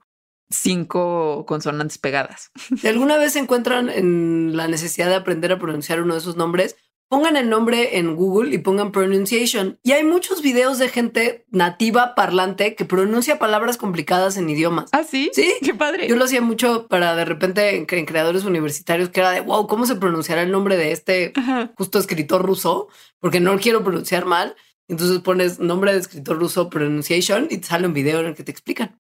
[0.50, 2.52] cinco consonantes pegadas.
[2.84, 6.76] Alguna vez se encuentran en la necesidad de aprender a pronunciar uno de esos nombres,
[7.10, 9.80] pongan el nombre en Google y pongan pronunciation.
[9.84, 14.89] Y hay muchos videos de gente nativa parlante que pronuncia palabras complicadas en idiomas.
[14.91, 15.32] ¿Ah, sí?
[15.34, 15.55] Sí.
[15.62, 16.07] Qué padre.
[16.07, 19.68] Yo lo hacía mucho para de repente en, en creadores universitarios que era de wow,
[19.68, 21.72] ¿cómo se pronunciará el nombre de este Ajá.
[21.76, 22.88] justo escritor ruso?
[23.20, 24.55] Porque no lo quiero pronunciar mal.
[24.88, 28.43] Entonces pones nombre de escritor ruso, pronunciation y te sale un video en el que
[28.43, 28.99] te explican.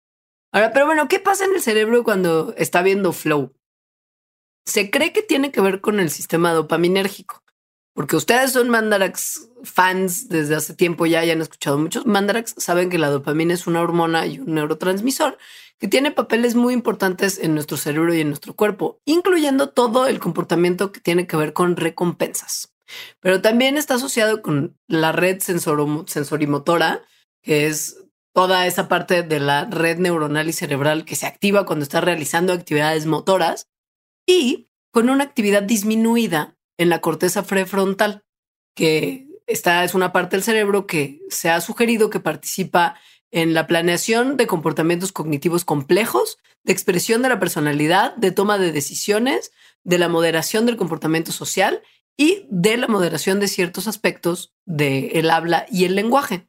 [0.52, 3.52] Ahora, pero bueno, ¿qué pasa en el cerebro cuando está viendo flow?
[4.64, 7.42] Se cree que tiene que ver con el sistema dopaminérgico,
[7.96, 12.90] porque ustedes son Mandarax fans desde hace tiempo ya, ya han escuchado muchos Mandarax, saben
[12.90, 15.38] que la dopamina es una hormona y un neurotransmisor
[15.78, 20.20] que tiene papeles muy importantes en nuestro cerebro y en nuestro cuerpo, incluyendo todo el
[20.20, 22.74] comportamiento que tiene que ver con recompensas.
[23.20, 27.02] Pero también está asociado con la red sensorimotora,
[27.42, 31.84] que es toda esa parte de la red neuronal y cerebral que se activa cuando
[31.84, 33.68] estás realizando actividades motoras
[34.26, 38.22] y con una actividad disminuida en la corteza prefrontal,
[38.74, 42.96] que esta es una parte del cerebro que se ha sugerido que participa
[43.30, 48.72] en la planeación de comportamientos cognitivos complejos, de expresión de la personalidad, de toma de
[48.72, 49.52] decisiones,
[49.84, 51.82] de la moderación del comportamiento social
[52.16, 56.48] y de la moderación de ciertos aspectos del habla y el lenguaje.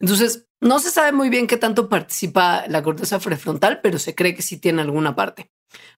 [0.00, 4.34] Entonces, no se sabe muy bien qué tanto participa la corteza prefrontal, pero se cree
[4.34, 5.50] que sí tiene alguna parte.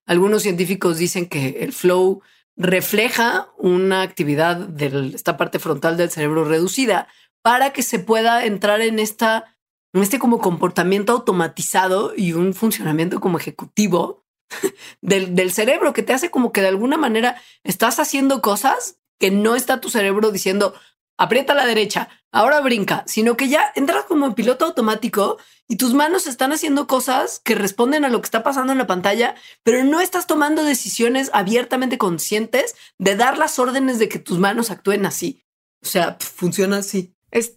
[0.05, 2.21] Algunos científicos dicen que el flow
[2.57, 7.07] refleja una actividad de esta parte frontal del cerebro reducida
[7.43, 9.55] para que se pueda entrar en esta
[9.93, 14.25] en este como comportamiento automatizado y un funcionamiento como ejecutivo
[15.01, 19.31] del, del cerebro que te hace como que de alguna manera estás haciendo cosas que
[19.31, 20.73] no está tu cerebro diciendo
[21.17, 25.37] aprieta a la derecha, ahora brinca, sino que ya entras como en piloto automático
[25.67, 28.87] y tus manos están haciendo cosas que responden a lo que está pasando en la
[28.87, 34.39] pantalla, pero no estás tomando decisiones abiertamente conscientes de dar las órdenes de que tus
[34.39, 35.43] manos actúen así.
[35.83, 37.15] O sea, funciona así.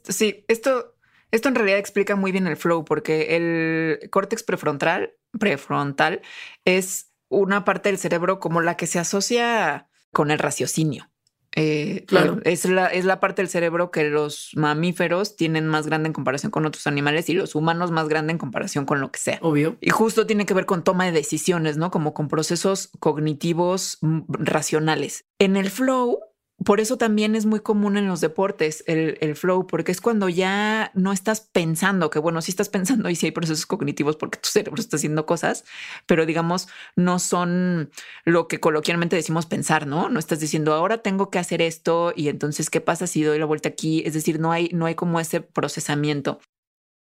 [0.09, 0.97] Sí, esto,
[1.31, 6.23] esto en realidad explica muy bien el flow, porque el córtex prefrontal, prefrontal
[6.65, 11.10] es una parte del cerebro como la que se asocia con el raciocinio.
[11.57, 12.39] Eh, Claro.
[12.45, 16.51] Es la, es la parte del cerebro que los mamíferos tienen más grande en comparación
[16.51, 19.39] con otros animales y los humanos más grande en comparación con lo que sea.
[19.43, 19.77] Obvio.
[19.81, 21.91] Y justo tiene que ver con toma de decisiones, ¿no?
[21.91, 25.25] Como con procesos cognitivos mm, racionales.
[25.39, 26.21] En el flow,
[26.65, 30.91] por eso también es muy común en los deportes el, flow, porque es cuando ya
[30.95, 34.51] no estás pensando, que bueno, sí estás pensando y sí hay procesos cognitivos porque tu
[34.51, 35.65] cerebro está haciendo cosas,
[36.07, 37.91] pero digamos, no son
[38.25, 40.11] lo que coloquialmente decimos pensar, ¿no?
[40.11, 43.47] No estás diciendo ahora tengo que hacer esto y entonces qué pasa si doy la
[43.47, 44.03] vuelta aquí.
[44.05, 46.41] Es decir, no hay, no hay como ese procesamiento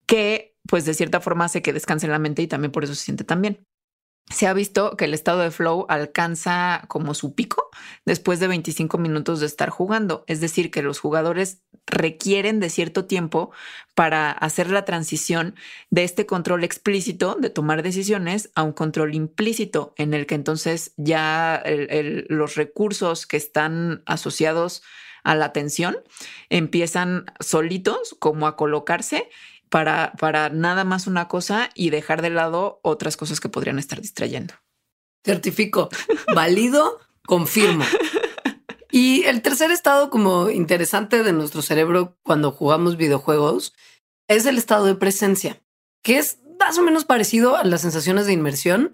[0.08, 3.04] que pues de cierta forma hace que descanse la mente y también por eso se
[3.06, 3.66] siente tan bien.
[4.30, 7.70] Se ha visto que el estado de flow alcanza como su pico
[8.06, 10.26] después de 25 minutos de estar jugando.
[10.28, 13.52] Es decir, que los jugadores requieren de cierto tiempo
[13.96, 15.56] para hacer la transición
[15.90, 20.94] de este control explícito de tomar decisiones a un control implícito en el que entonces
[20.98, 21.64] ya
[22.28, 24.84] los recursos que están asociados
[25.24, 25.98] a la atención
[26.50, 29.30] empiezan solitos como a colocarse
[29.70, 34.02] para, para nada más una cosa y dejar de lado otras cosas que podrían estar
[34.02, 34.54] distrayendo.
[35.26, 35.90] Certifico.
[36.34, 37.86] Válido, confirmo.
[38.90, 43.74] Y el tercer estado como interesante de nuestro cerebro cuando jugamos videojuegos
[44.28, 45.62] es el estado de presencia,
[46.04, 48.94] que es más o menos parecido a las sensaciones de inmersión,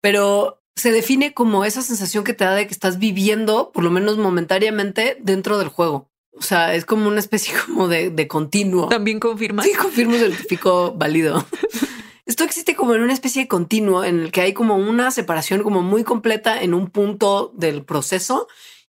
[0.00, 3.90] pero se define como esa sensación que te da de que estás viviendo, por lo
[3.90, 6.10] menos momentáneamente, dentro del juego.
[6.32, 8.88] O sea, es como una especie como de, de continuo.
[8.88, 9.62] También confirma.
[9.62, 11.44] Sí, confirmo certifico válido.
[12.26, 15.62] Esto existe como en una especie de continuo en el que hay como una separación
[15.62, 18.46] como muy completa en un punto del proceso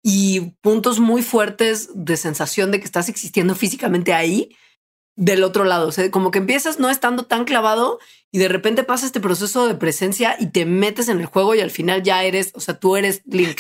[0.03, 4.57] y puntos muy fuertes de sensación de que estás existiendo físicamente ahí
[5.15, 5.89] del otro lado.
[5.89, 7.99] O sea, como que empiezas no estando tan clavado
[8.31, 11.61] y de repente pasa este proceso de presencia y te metes en el juego y
[11.61, 13.59] al final ya eres, o sea, tú eres Link.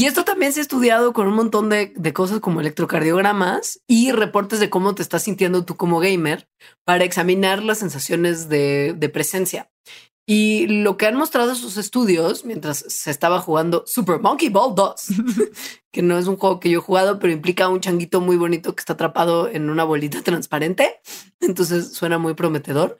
[0.00, 4.12] Y esto también se ha estudiado con un montón de, de cosas como electrocardiogramas y
[4.12, 6.48] reportes de cómo te estás sintiendo tú como gamer
[6.86, 9.70] para examinar las sensaciones de, de presencia.
[10.26, 14.94] Y lo que han mostrado sus estudios mientras se estaba jugando Super Monkey Ball 2,
[15.92, 18.74] que no es un juego que yo he jugado, pero implica un changuito muy bonito
[18.74, 20.98] que está atrapado en una bolita transparente.
[21.40, 22.96] Entonces suena muy prometedor.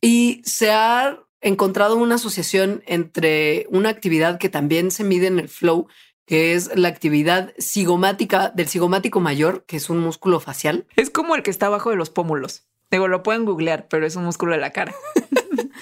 [0.00, 5.50] Y se ha encontrado una asociación entre una actividad que también se mide en el
[5.50, 5.88] flow,
[6.26, 10.86] que es la actividad cigomática del cigomático mayor, que es un músculo facial.
[10.96, 12.66] Es como el que está abajo de los pómulos.
[12.90, 14.94] Digo, lo pueden googlear, pero es un músculo de la cara.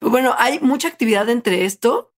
[0.00, 2.12] Bueno, hay mucha actividad entre esto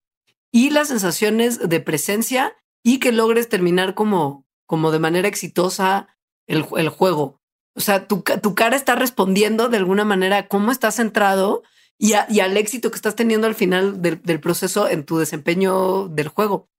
[0.53, 6.17] y las sensaciones de presencia y que logres terminar como como de manera exitosa
[6.47, 7.41] el, el juego.
[7.75, 11.65] O sea, tu, tu, cara está respondiendo de alguna manera a cómo estás centrado
[11.99, 16.07] y, y, al éxito que estás teniendo al final del, del proceso en tu desempeño
[16.07, 16.70] del juego.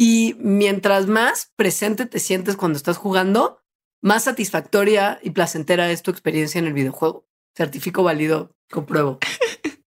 [0.00, 3.64] Y mientras más presente te sientes cuando estás jugando,
[4.00, 7.26] más satisfactoria y placentera es tu experiencia en el videojuego.
[7.56, 9.18] Certifico válido, compruebo.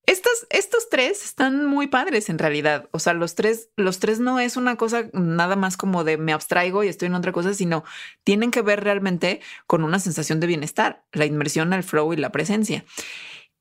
[0.07, 2.89] Estos, estos tres están muy padres en realidad.
[2.91, 6.33] O sea, los tres, los tres no es una cosa nada más como de me
[6.33, 7.85] abstraigo y estoy en otra cosa, sino
[8.25, 12.33] tienen que ver realmente con una sensación de bienestar, la inmersión al flow y la
[12.33, 12.85] presencia.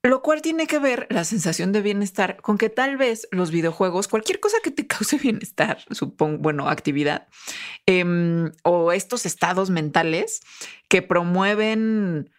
[0.02, 4.08] Lo cual tiene que ver la sensación de bienestar con que tal vez los videojuegos,
[4.08, 7.28] cualquier cosa que te cause bienestar, supongo, bueno, actividad,
[7.86, 8.06] eh,
[8.64, 10.42] o estos estados mentales
[10.88, 12.32] que promueven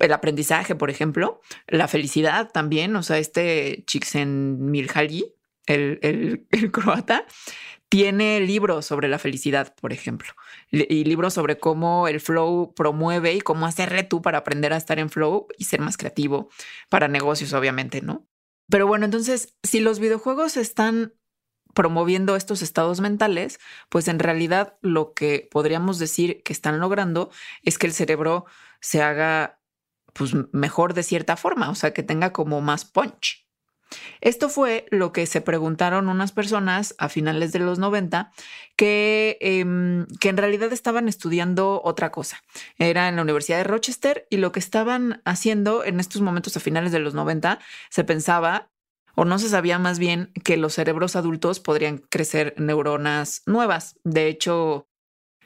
[0.00, 5.34] el aprendizaje, por ejemplo, la felicidad también, o sea, este Csikszentmihalyi,
[5.66, 7.26] el, el, el croata,
[7.88, 10.32] tiene libros sobre la felicidad, por ejemplo,
[10.70, 14.98] y libros sobre cómo el flow promueve y cómo hacerle tú para aprender a estar
[14.98, 16.48] en flow y ser más creativo
[16.88, 18.26] para negocios, obviamente, ¿no?
[18.68, 21.14] Pero bueno, entonces, si los videojuegos están
[21.74, 27.30] promoviendo estos estados mentales, pues en realidad lo que podríamos decir que están logrando
[27.62, 28.46] es que el cerebro
[28.80, 29.60] se haga
[30.14, 33.43] pues mejor de cierta forma, o sea, que tenga como más punch.
[34.20, 38.32] Esto fue lo que se preguntaron unas personas a finales de los 90
[38.76, 39.64] que, eh,
[40.20, 42.42] que en realidad estaban estudiando otra cosa.
[42.78, 46.60] Era en la Universidad de Rochester y lo que estaban haciendo en estos momentos a
[46.60, 47.58] finales de los 90
[47.90, 48.70] se pensaba
[49.14, 53.98] o no se sabía más bien que los cerebros adultos podrían crecer neuronas nuevas.
[54.02, 54.88] De hecho,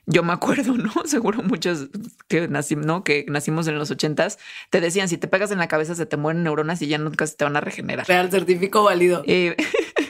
[0.08, 0.90] yo me acuerdo, ¿no?
[1.04, 1.88] Seguro muchos
[2.26, 3.04] que, nacimos, ¿no?
[3.04, 4.38] que nacimos en los ochentas
[4.70, 7.26] te decían, si te pegas en la cabeza se te mueren neuronas y ya nunca
[7.26, 8.08] se te van a regenerar.
[8.08, 9.22] Real certifico válido.
[9.26, 9.56] Eh,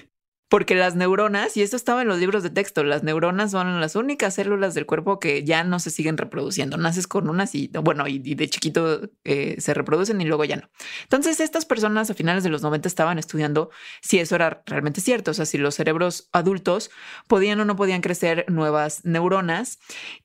[0.48, 3.96] porque las neuronas, y esto estaba en los libros de texto, las neuronas son las
[3.96, 6.76] únicas células del cuerpo que ya no se siguen reproduciendo.
[6.76, 10.70] Naces con unas y, bueno, y, de chiquito eh, se reproducen y luego ya no.
[11.02, 13.70] Entonces, estas personas a finales de los 90 estaban estudiando
[14.00, 16.90] si eso era realmente cierto, o sea, si los cerebros adultos
[17.26, 19.78] podían o no podían crecer nuevas neuronas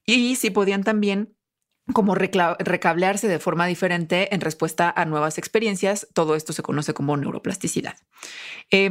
[0.05, 1.35] y si podían también
[1.91, 6.07] como recablearse de forma diferente en respuesta a nuevas experiencias.
[6.13, 7.95] Todo esto se conoce como neuroplasticidad.
[8.71, 8.89] Eh,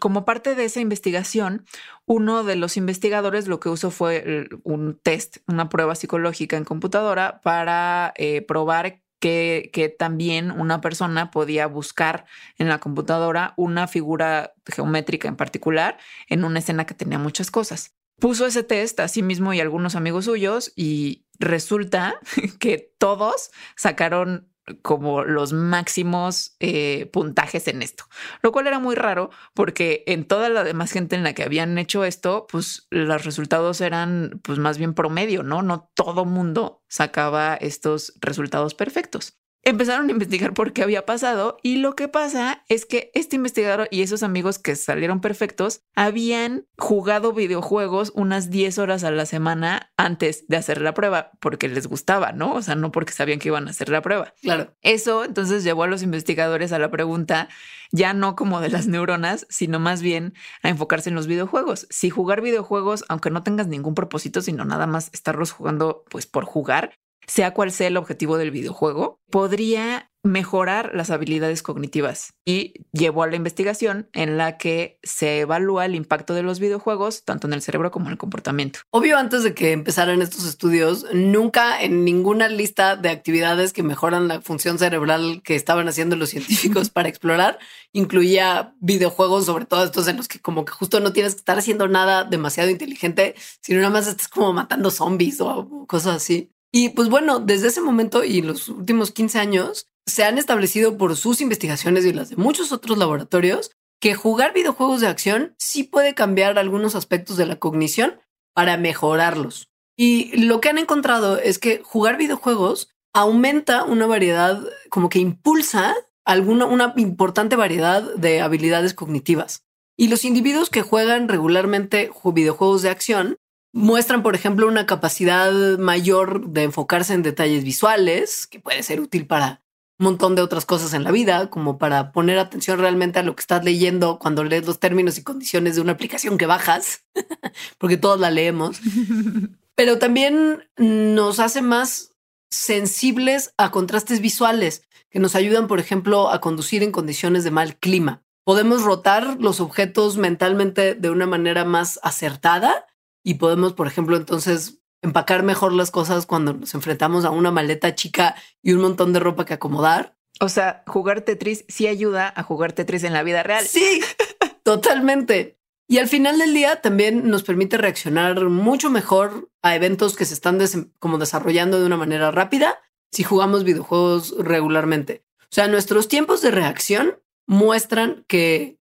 [0.00, 1.64] como parte de esa investigación,
[2.04, 7.40] uno de los investigadores lo que usó fue un test, una prueba psicológica en computadora
[7.42, 12.26] para eh, probar que, también una persona podía buscar
[12.58, 17.94] en la computadora una figura geométrica en particular en una escena que tenía muchas cosas.
[18.18, 22.18] Puso ese test a sí mismo y algunos amigos suyos y resulta
[22.58, 24.48] que todos sacaron
[24.82, 28.04] como los máximos eh, puntajes en esto,
[28.42, 31.78] lo cual era muy raro porque en toda la demás gente en la que habían
[31.78, 35.62] hecho esto, pues los resultados eran pues más bien promedio, ¿no?
[35.62, 41.78] No todo mundo sacaba estos resultados perfectos empezaron a investigar por qué había pasado y
[41.78, 47.32] lo que pasa es que este investigador y esos amigos que salieron perfectos habían jugado
[47.32, 52.30] videojuegos unas 10 horas a la semana antes de hacer la prueba porque les gustaba,
[52.30, 52.54] ¿no?
[52.54, 54.32] O sea, no porque sabían que iban a hacer la prueba.
[54.40, 54.72] Claro.
[54.82, 57.48] Eso entonces llevó a los investigadores a la pregunta
[57.90, 61.88] ya no como de las neuronas, sino más bien a enfocarse en los videojuegos.
[61.90, 66.44] Si jugar videojuegos, aunque no tengas ningún propósito, sino nada más estarlos jugando pues por
[66.44, 73.22] jugar, sea cual sea el objetivo del videojuego, podría mejorar las habilidades cognitivas y llevó
[73.22, 77.52] a la investigación en la que se evalúa el impacto de los videojuegos tanto en
[77.52, 78.80] el cerebro como en el comportamiento.
[78.90, 84.28] Obvio, antes de que empezaran estos estudios, nunca en ninguna lista de actividades que mejoran
[84.28, 87.58] la función cerebral que estaban haciendo los científicos para explorar
[87.92, 91.58] incluía videojuegos, sobre todo estos en los que como que justo no tienes que estar
[91.58, 96.50] haciendo nada demasiado inteligente, sino nada más estás como matando zombies o cosas así.
[96.72, 101.16] Y pues bueno, desde ese momento y los últimos 15 años se han establecido por
[101.16, 106.14] sus investigaciones y las de muchos otros laboratorios que jugar videojuegos de acción sí puede
[106.14, 108.20] cambiar algunos aspectos de la cognición
[108.54, 109.68] para mejorarlos.
[109.96, 115.94] Y lo que han encontrado es que jugar videojuegos aumenta una variedad, como que impulsa
[116.26, 119.64] alguna, una importante variedad de habilidades cognitivas.
[119.96, 123.38] Y los individuos que juegan regularmente videojuegos de acción
[123.76, 129.26] Muestran, por ejemplo, una capacidad mayor de enfocarse en detalles visuales, que puede ser útil
[129.26, 129.60] para
[129.98, 133.36] un montón de otras cosas en la vida, como para poner atención realmente a lo
[133.36, 137.04] que estás leyendo cuando lees los términos y condiciones de una aplicación que bajas,
[137.76, 138.80] porque todos la leemos.
[139.74, 142.12] Pero también nos hace más
[142.50, 147.76] sensibles a contrastes visuales que nos ayudan, por ejemplo, a conducir en condiciones de mal
[147.76, 148.22] clima.
[148.42, 152.86] Podemos rotar los objetos mentalmente de una manera más acertada
[153.26, 157.96] y podemos, por ejemplo, entonces empacar mejor las cosas cuando nos enfrentamos a una maleta
[157.96, 160.16] chica y un montón de ropa que acomodar.
[160.38, 163.66] O sea, jugar Tetris sí ayuda a jugar Tetris en la vida real.
[163.66, 164.00] Sí,
[164.62, 165.58] totalmente.
[165.88, 170.34] Y al final del día también nos permite reaccionar mucho mejor a eventos que se
[170.34, 170.60] están
[171.00, 172.78] como desarrollando de una manera rápida
[173.10, 175.24] si jugamos videojuegos regularmente.
[175.40, 177.18] O sea, nuestros tiempos de reacción
[177.48, 178.78] muestran que,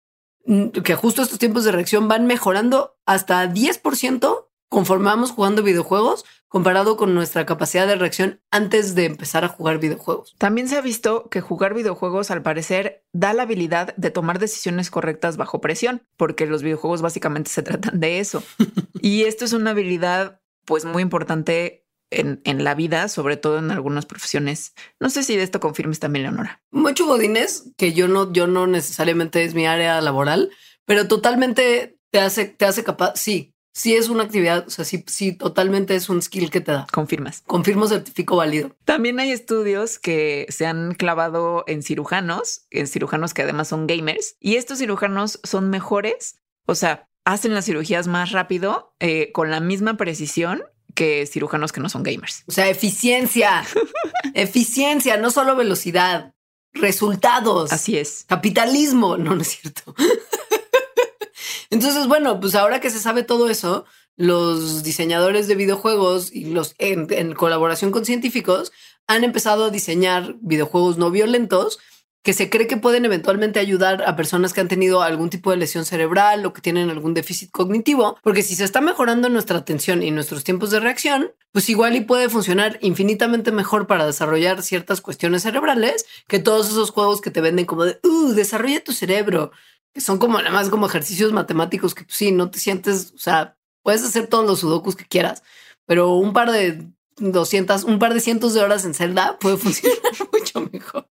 [0.82, 6.96] que justo estos tiempos de reacción van mejorando hasta 10% conforme vamos jugando videojuegos comparado
[6.96, 10.34] con nuestra capacidad de reacción antes de empezar a jugar videojuegos.
[10.38, 14.90] También se ha visto que jugar videojuegos al parecer da la habilidad de tomar decisiones
[14.90, 18.42] correctas bajo presión, porque los videojuegos básicamente se tratan de eso.
[19.02, 23.70] y esto es una habilidad pues muy importante en, en, la vida, sobre todo en
[23.70, 24.74] algunas profesiones.
[25.00, 26.62] No sé si de esto confirmes también, Leonora.
[26.70, 30.50] Mucho godines, que yo no, yo no necesariamente es mi área laboral,
[30.84, 33.14] pero totalmente te hace, te hace capaz.
[33.16, 36.72] Sí, sí es una actividad, o sea, sí, sí, totalmente es un skill que te
[36.72, 36.86] da.
[36.92, 37.42] Confirmas.
[37.46, 38.74] Confirmo certifico válido.
[38.84, 44.36] También hay estudios que se han clavado en cirujanos, en cirujanos que además son gamers,
[44.40, 49.60] y estos cirujanos son mejores, o sea, hacen las cirugías más rápido, eh, con la
[49.60, 50.62] misma precisión
[50.98, 52.42] que cirujanos que no son gamers.
[52.48, 53.64] O sea, eficiencia,
[54.34, 56.34] eficiencia, no solo velocidad,
[56.72, 57.72] resultados.
[57.72, 58.24] Así es.
[58.26, 59.94] Capitalismo, no, no es cierto.
[61.70, 63.84] Entonces, bueno, pues ahora que se sabe todo eso,
[64.16, 68.72] los diseñadores de videojuegos y los en, colaboración con científicos
[69.06, 71.78] han empezado a diseñar videojuegos no violentos
[72.22, 75.56] que se cree que pueden eventualmente ayudar a personas que han tenido algún tipo de
[75.56, 80.02] lesión cerebral o que tienen algún déficit cognitivo, porque si se está mejorando nuestra atención
[80.02, 85.00] y nuestros tiempos de reacción, pues igual y puede funcionar infinitamente mejor para desarrollar ciertas
[85.00, 89.52] cuestiones cerebrales que todos esos juegos que te venden como de, uh, desarrolla tu cerebro,
[89.94, 93.18] que son como nada más como ejercicios matemáticos que pues, sí, no te sientes, o
[93.18, 95.42] sea, puedes hacer todos los sudokus que quieras,
[95.86, 99.98] pero un par de 200, un par de cientos de horas en Zelda puede funcionar
[100.32, 101.08] mucho mejor.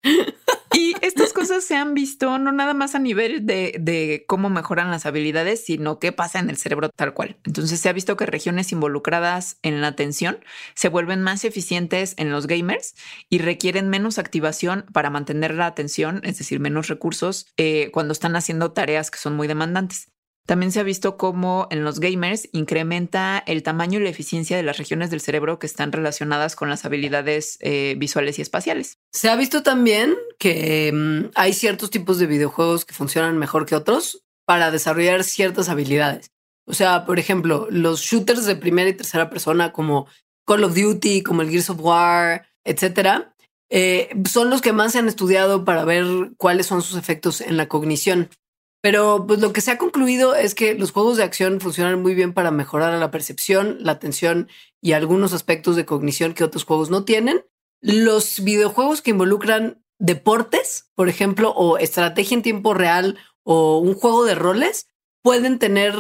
[1.35, 5.65] Cosas se han visto no nada más a nivel de, de, cómo mejoran las habilidades,
[5.65, 7.37] sino qué pasa en el cerebro tal cual.
[7.45, 10.39] Entonces se ha visto que regiones involucradas en la atención
[10.75, 12.95] se vuelven más eficientes en los gamers
[13.29, 18.37] y requieren menos activación para mantener la atención, es decir, menos recursos eh, cuando están
[18.37, 20.14] haciendo tareas que son muy demandantes.
[20.47, 24.63] También se ha visto cómo en los gamers incrementa el tamaño y la eficiencia de
[24.63, 28.99] las regiones del cerebro que están relacionadas con las habilidades eh, visuales y espaciales.
[29.11, 33.75] Se ha visto también que mm, hay ciertos tipos de videojuegos que funcionan mejor que
[33.75, 36.31] otros para desarrollar ciertas habilidades.
[36.67, 40.07] O sea, por ejemplo, los shooters de primera y tercera persona como
[40.47, 43.35] Call of Duty, como el Gears of War, etcétera,
[43.71, 46.05] eh, son los que más se han estudiado para ver
[46.37, 48.29] cuáles son sus efectos en la cognición.
[48.85, 52.15] Pero pues lo que se ha concluido es que los juegos de acción funcionan muy
[52.15, 54.51] bien para mejorar la percepción, la atención
[54.83, 57.47] y algunos aspectos de cognición que otros juegos no tienen.
[57.81, 64.23] Los videojuegos que involucran deportes, por ejemplo, o estrategia en tiempo real o un juego
[64.27, 64.87] de roles,
[65.23, 65.95] pueden tener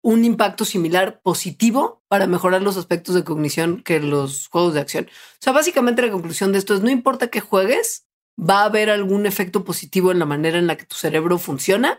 [0.00, 5.06] un impacto similar positivo para mejorar los aspectos de cognición que los juegos de acción.
[5.06, 8.06] O sea, básicamente la conclusión de esto es no importa qué juegues,
[8.38, 11.98] va a haber algún efecto positivo en la manera en la que tu cerebro funciona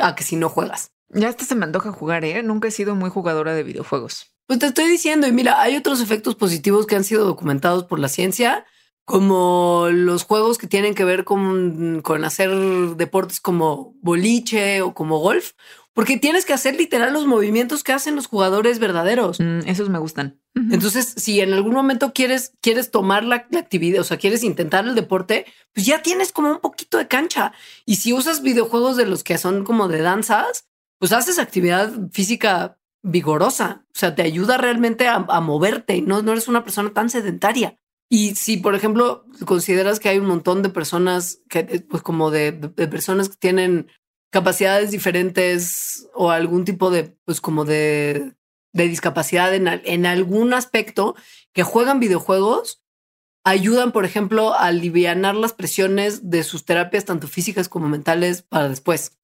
[0.00, 0.92] a que si no juegas.
[1.08, 2.42] Ya hasta se me antoja jugar, ¿eh?
[2.42, 4.34] Nunca he sido muy jugadora de videojuegos.
[4.46, 7.98] Pues te estoy diciendo, y mira, hay otros efectos positivos que han sido documentados por
[7.98, 8.66] la ciencia,
[9.04, 12.50] como los juegos que tienen que ver con, con hacer
[12.96, 15.52] deportes como boliche o como golf,
[15.94, 19.38] porque tienes que hacer literal los movimientos que hacen los jugadores verdaderos.
[19.38, 20.40] Mm, esos me gustan.
[20.70, 24.94] Entonces, si en algún momento quieres, quieres tomar la, actividad, o sea, quieres intentar el
[24.94, 27.52] deporte, pues ya tienes como un poquito de cancha.
[27.86, 30.68] Y si usas videojuegos de los que son como de danzas,
[30.98, 33.84] pues haces actividad física vigorosa.
[33.88, 37.78] O sea, te ayuda realmente a, moverte y no, no eres una persona tan sedentaria.
[38.08, 42.52] Y si, por ejemplo, consideras que hay un montón de personas que, pues como de,
[42.52, 43.88] de personas que tienen
[44.34, 48.34] capacidades diferentes o algún tipo de, pues como de
[48.74, 51.14] de discapacidad en, en algún aspecto
[51.54, 52.82] que juegan videojuegos
[53.44, 58.68] ayudan, por ejemplo, a aliviar las presiones de sus terapias, tanto físicas como mentales, para
[58.68, 59.18] después.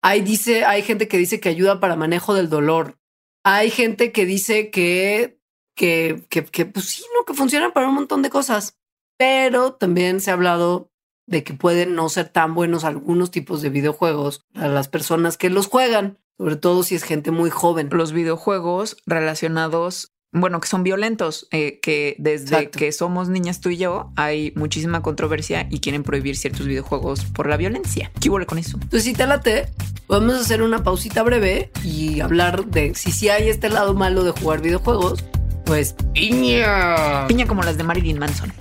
[0.00, 2.98] Hay, dice, hay gente que dice que ayuda para manejo del dolor.
[3.44, 5.40] Hay gente que dice que,
[5.74, 8.78] que, que, pues sí, no, que funcionan para un montón de cosas.
[9.18, 10.92] Pero también se ha hablado
[11.28, 15.50] de que pueden no ser tan buenos algunos tipos de videojuegos a las personas que
[15.50, 17.88] los juegan sobre todo si es gente muy joven.
[17.90, 23.76] Los videojuegos relacionados, bueno, que son violentos, eh, que desde que somos niñas tú y
[23.76, 28.12] yo hay muchísima controversia y quieren prohibir ciertos videojuegos por la violencia.
[28.20, 28.78] ¿Qué huele con eso?
[28.80, 29.68] Entonces, si te late,
[30.06, 34.30] podemos hacer una pausita breve y hablar de si sí hay este lado malo de
[34.30, 35.24] jugar videojuegos
[35.64, 37.26] Pues piña.
[37.26, 38.52] Piña como las de Marilyn Manson.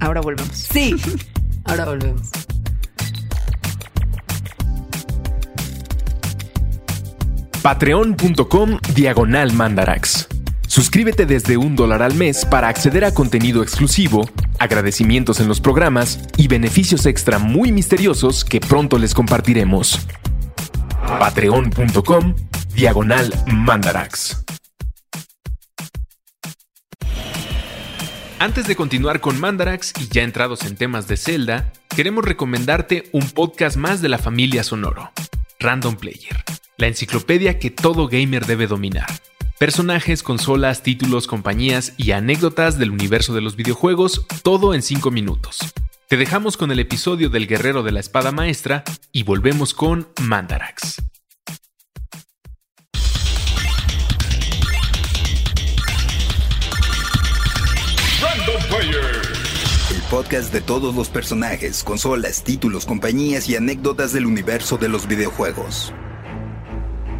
[0.00, 0.56] Ahora volvemos.
[0.56, 0.94] Sí.
[1.64, 2.30] Ahora volvemos.
[7.62, 10.28] Patreon.com Diagonal Mandarax.
[10.66, 14.28] Suscríbete desde un dólar al mes para acceder a contenido exclusivo,
[14.58, 19.98] agradecimientos en los programas y beneficios extra muy misteriosos que pronto les compartiremos.
[21.18, 22.34] Patreon.com
[22.74, 24.47] Diagonal Mandarax.
[28.40, 33.28] Antes de continuar con Mandarax y ya entrados en temas de Zelda, queremos recomendarte un
[33.30, 35.10] podcast más de la familia Sonoro,
[35.58, 36.44] Random Player,
[36.76, 39.08] la enciclopedia que todo gamer debe dominar.
[39.58, 45.58] Personajes, consolas, títulos, compañías y anécdotas del universo de los videojuegos, todo en 5 minutos.
[46.06, 51.07] Te dejamos con el episodio del Guerrero de la Espada Maestra y volvemos con Mandarax.
[60.08, 65.92] Podcast de todos los personajes, consolas, títulos, compañías y anécdotas del universo de los videojuegos.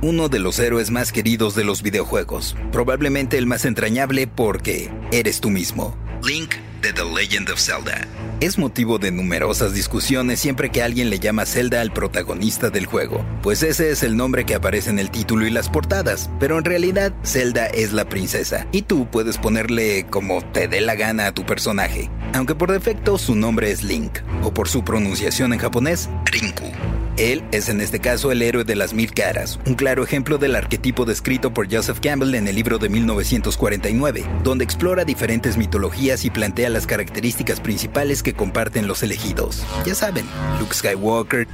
[0.01, 5.41] Uno de los héroes más queridos de los videojuegos, probablemente el más entrañable porque eres
[5.41, 5.97] tú mismo.
[6.25, 8.07] Link de The Legend of Zelda.
[8.41, 13.25] Es motivo de numerosas discusiones siempre que alguien le llama Zelda al protagonista del juego,
[13.43, 16.65] pues ese es el nombre que aparece en el título y las portadas, pero en
[16.65, 21.33] realidad Zelda es la princesa, y tú puedes ponerle como te dé la gana a
[21.33, 26.09] tu personaje, aunque por defecto su nombre es Link, o por su pronunciación en japonés,
[26.27, 26.71] Rinku.
[27.19, 30.55] Él es en este caso el héroe de las mil caras, un claro ejemplo del
[30.55, 36.31] arquetipo descrito por Joseph Campbell en el libro de 1949, donde explora diferentes mitologías y
[36.31, 39.65] plantea las características principales que comparten los elegidos.
[39.85, 40.27] Ya saben,
[40.61, 41.49] Luke Skywalker,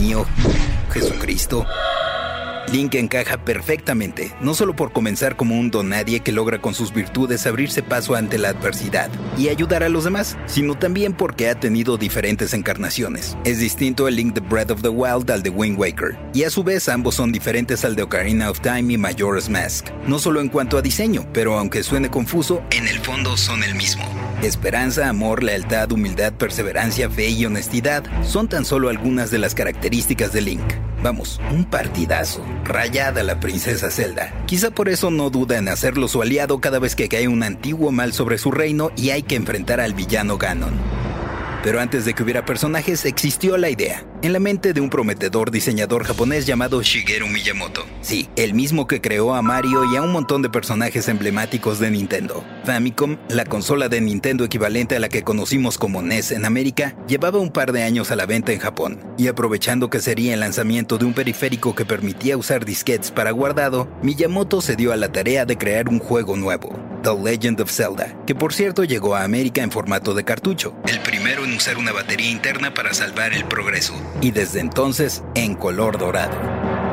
[0.00, 0.26] Neo,
[0.92, 1.64] Jesucristo.
[2.72, 7.46] Link encaja perfectamente, no solo por comenzar como un donadie que logra con sus virtudes
[7.46, 11.96] abrirse paso ante la adversidad y ayudar a los demás, sino también porque ha tenido
[11.96, 13.36] diferentes encarnaciones.
[13.44, 16.50] Es distinto el Link de Breath of the Wild al de Wind Waker, y a
[16.50, 20.40] su vez ambos son diferentes al de Ocarina of Time y Majora's Mask, no solo
[20.40, 24.04] en cuanto a diseño, pero aunque suene confuso, en el fondo son el mismo.
[24.42, 30.32] Esperanza, amor, lealtad, humildad, perseverancia, fe y honestidad son tan solo algunas de las características
[30.32, 30.64] de Link.
[31.06, 32.44] Vamos, un partidazo.
[32.64, 34.34] Rayada la princesa Zelda.
[34.46, 37.92] Quizá por eso no duda en hacerlo su aliado cada vez que cae un antiguo
[37.92, 40.74] mal sobre su reino y hay que enfrentar al villano Ganon.
[41.62, 45.52] Pero antes de que hubiera personajes, existió la idea, en la mente de un prometedor
[45.52, 47.86] diseñador japonés llamado Shigeru Miyamoto.
[48.00, 51.92] Sí, el mismo que creó a Mario y a un montón de personajes emblemáticos de
[51.92, 52.44] Nintendo.
[52.64, 57.38] Famicom, la consola de Nintendo equivalente a la que conocimos como NES en América, llevaba
[57.38, 60.98] un par de años a la venta en Japón, y aprovechando que sería el lanzamiento
[60.98, 65.46] de un periférico que permitía usar disquetes para guardado, Miyamoto se dio a la tarea
[65.46, 69.62] de crear un juego nuevo, The Legend of Zelda, que por cierto llegó a América
[69.62, 73.94] en formato de cartucho, el primero en usar una batería interna para salvar el progreso,
[74.20, 76.85] y desde entonces en color dorado.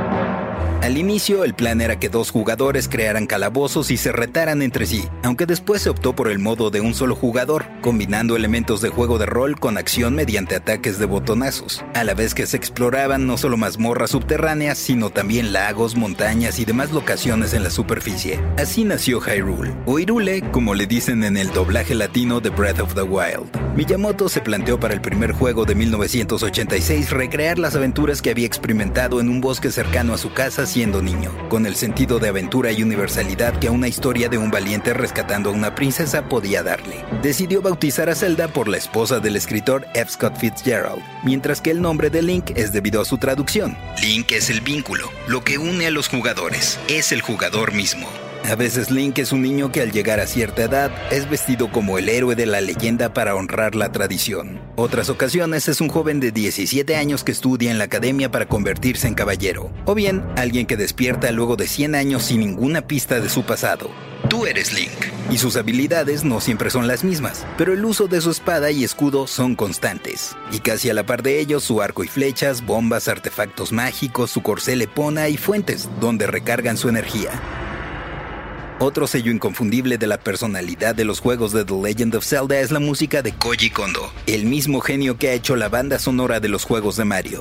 [0.84, 5.06] Al inicio, el plan era que dos jugadores crearan calabozos y se retaran entre sí,
[5.24, 9.18] aunque después se optó por el modo de un solo jugador, combinando elementos de juego
[9.18, 13.38] de rol con acción mediante ataques de botonazos, a la vez que se exploraban no
[13.38, 18.42] solo mazmorras subterráneas, sino también lagos, montañas y demás locaciones en la superficie.
[18.58, 22.94] Así nació Hyrule, o Hyrule, como le dicen en el doblaje latino de Breath of
[22.94, 23.50] the Wild.
[23.78, 29.22] Miyamoto se planteó para el primer juego de 1986 recrear las aventuras que había experimentado
[29.22, 32.82] en un bosque cercano a su casa siendo niño, con el sentido de aventura y
[32.82, 37.06] universalidad que una historia de un valiente rescatando a una princesa podía darle.
[37.22, 40.10] Decidió bautizar a Zelda por la esposa del escritor F.
[40.10, 43.78] Scott Fitzgerald, mientras que el nombre de Link es debido a su traducción.
[44.02, 48.10] Link es el vínculo, lo que une a los jugadores, es el jugador mismo.
[48.50, 51.98] A veces Link es un niño que al llegar a cierta edad es vestido como
[51.98, 54.60] el héroe de la leyenda para honrar la tradición.
[54.76, 59.08] Otras ocasiones es un joven de 17 años que estudia en la academia para convertirse
[59.08, 59.72] en caballero.
[59.86, 63.90] O bien alguien que despierta luego de 100 años sin ninguna pista de su pasado.
[64.30, 64.92] Tú eres Link,
[65.32, 68.84] y sus habilidades no siempre son las mismas, pero el uso de su espada y
[68.84, 70.36] escudo son constantes.
[70.52, 74.42] Y casi a la par de ellos su arco y flechas, bombas, artefactos mágicos, su
[74.42, 77.32] corcel epona y fuentes, donde recargan su energía.
[78.84, 82.70] Otro sello inconfundible de la personalidad de los juegos de The Legend of Zelda es
[82.70, 86.50] la música de Koji Kondo, el mismo genio que ha hecho la banda sonora de
[86.50, 87.40] los juegos de Mario.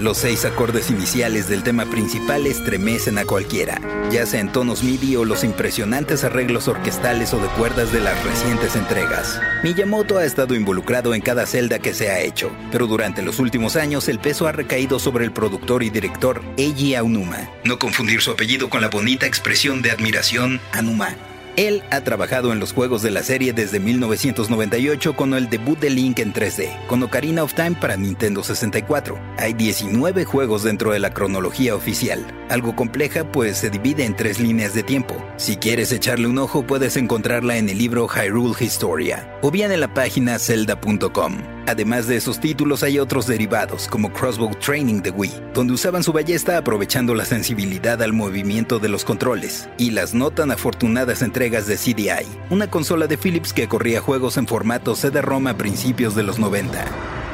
[0.00, 3.78] Los seis acordes iniciales del tema principal estremecen a cualquiera,
[4.10, 8.24] ya sea en tonos MIDI o los impresionantes arreglos orquestales o de cuerdas de las
[8.24, 9.38] recientes entregas.
[9.62, 13.76] Miyamoto ha estado involucrado en cada celda que se ha hecho, pero durante los últimos
[13.76, 17.50] años el peso ha recaído sobre el productor y director Eiji Aonuma.
[17.64, 21.14] No confundir su apellido con la bonita expresión de admiración Anuma.
[21.60, 25.90] Él ha trabajado en los juegos de la serie desde 1998 con el debut de
[25.90, 29.20] Link en 3D, con Ocarina of Time para Nintendo 64.
[29.36, 34.40] Hay 19 juegos dentro de la cronología oficial, algo compleja pues se divide en tres
[34.40, 35.22] líneas de tiempo.
[35.36, 39.80] Si quieres echarle un ojo puedes encontrarla en el libro Hyrule Historia o bien en
[39.80, 41.59] la página zelda.com.
[41.70, 46.12] Además de esos títulos hay otros derivados como Crossbow Training de Wii, donde usaban su
[46.12, 51.68] ballesta aprovechando la sensibilidad al movimiento de los controles, y las no tan afortunadas entregas
[51.68, 56.24] de CDI, una consola de Philips que corría juegos en formato CD-ROM a principios de
[56.24, 57.29] los 90.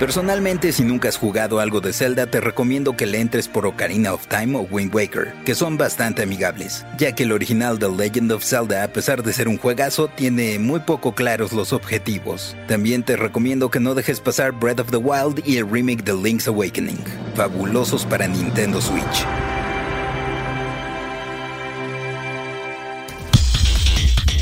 [0.00, 4.14] Personalmente, si nunca has jugado algo de Zelda, te recomiendo que le entres por Ocarina
[4.14, 8.32] of Time o Wind Waker, que son bastante amigables, ya que el original The Legend
[8.32, 12.56] of Zelda, a pesar de ser un juegazo, tiene muy poco claros los objetivos.
[12.66, 16.14] También te recomiendo que no dejes pasar Breath of the Wild y el remake de
[16.14, 19.26] Link's Awakening, fabulosos para Nintendo Switch.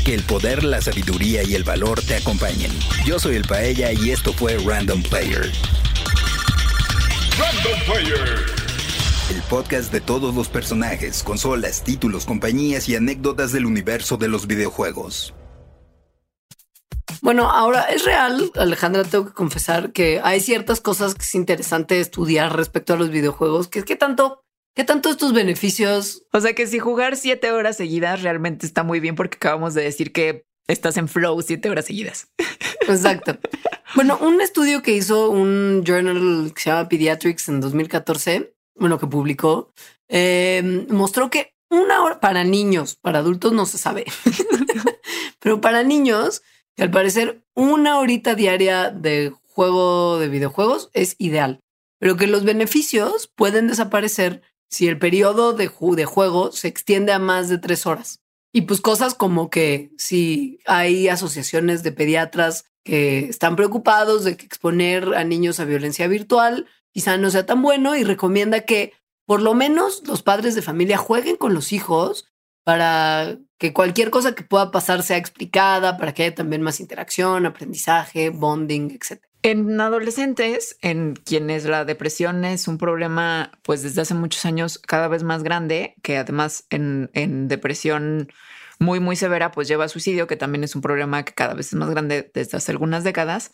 [0.09, 2.71] Que el poder, la sabiduría y el valor te acompañen.
[3.05, 5.51] Yo soy el Paella y esto fue Random Player.
[7.37, 8.45] Random Player.
[9.29, 14.47] El podcast de todos los personajes, consolas, títulos, compañías y anécdotas del universo de los
[14.47, 15.35] videojuegos.
[17.21, 21.99] Bueno, ahora es real, Alejandra, tengo que confesar que hay ciertas cosas que es interesante
[21.99, 24.43] estudiar respecto a los videojuegos, que es que tanto
[24.79, 26.23] ¿Qué tanto estos beneficios?
[26.31, 29.81] O sea que si jugar siete horas seguidas realmente está muy bien porque acabamos de
[29.83, 32.29] decir que estás en flow siete horas seguidas.
[32.87, 33.37] Exacto.
[33.95, 39.07] Bueno, un estudio que hizo un journal que se llama Pediatrics en 2014, bueno, que
[39.07, 39.73] publicó,
[40.07, 44.05] eh, mostró que una hora para niños, para adultos no se sabe,
[45.41, 46.41] pero para niños,
[46.77, 51.59] que al parecer una horita diaria de juego de videojuegos es ideal,
[51.99, 57.19] pero que los beneficios pueden desaparecer si el periodo de, de juego se extiende a
[57.19, 58.21] más de tres horas.
[58.51, 64.45] Y pues cosas como que si hay asociaciones de pediatras que están preocupados de que
[64.45, 68.93] exponer a niños a violencia virtual quizá no sea tan bueno y recomienda que
[69.25, 72.25] por lo menos los padres de familia jueguen con los hijos
[72.63, 77.45] para que cualquier cosa que pueda pasar sea explicada, para que haya también más interacción,
[77.45, 79.23] aprendizaje, bonding, etc.
[79.41, 85.07] En adolescentes, en quienes la depresión es un problema, pues desde hace muchos años cada
[85.07, 88.33] vez más grande, que además en, depresión
[88.79, 91.67] muy, muy severa, pues lleva a suicidio, que también es un problema que cada vez
[91.67, 93.53] es más grande desde hace algunas décadas.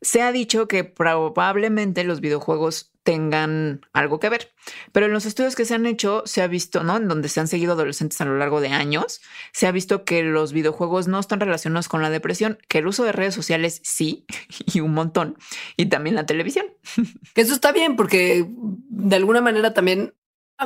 [0.00, 4.52] Se ha dicho que probablemente los videojuegos tengan algo que ver,
[4.92, 6.98] pero en los estudios que se han hecho se ha visto, ¿no?
[6.98, 9.22] En donde se han seguido adolescentes a lo largo de años,
[9.54, 13.04] se ha visto que los videojuegos no están relacionados con la depresión, que el uso
[13.04, 14.26] de redes sociales sí,
[14.74, 15.38] y un montón,
[15.78, 16.66] y también la televisión.
[17.34, 20.14] Eso está bien porque de alguna manera también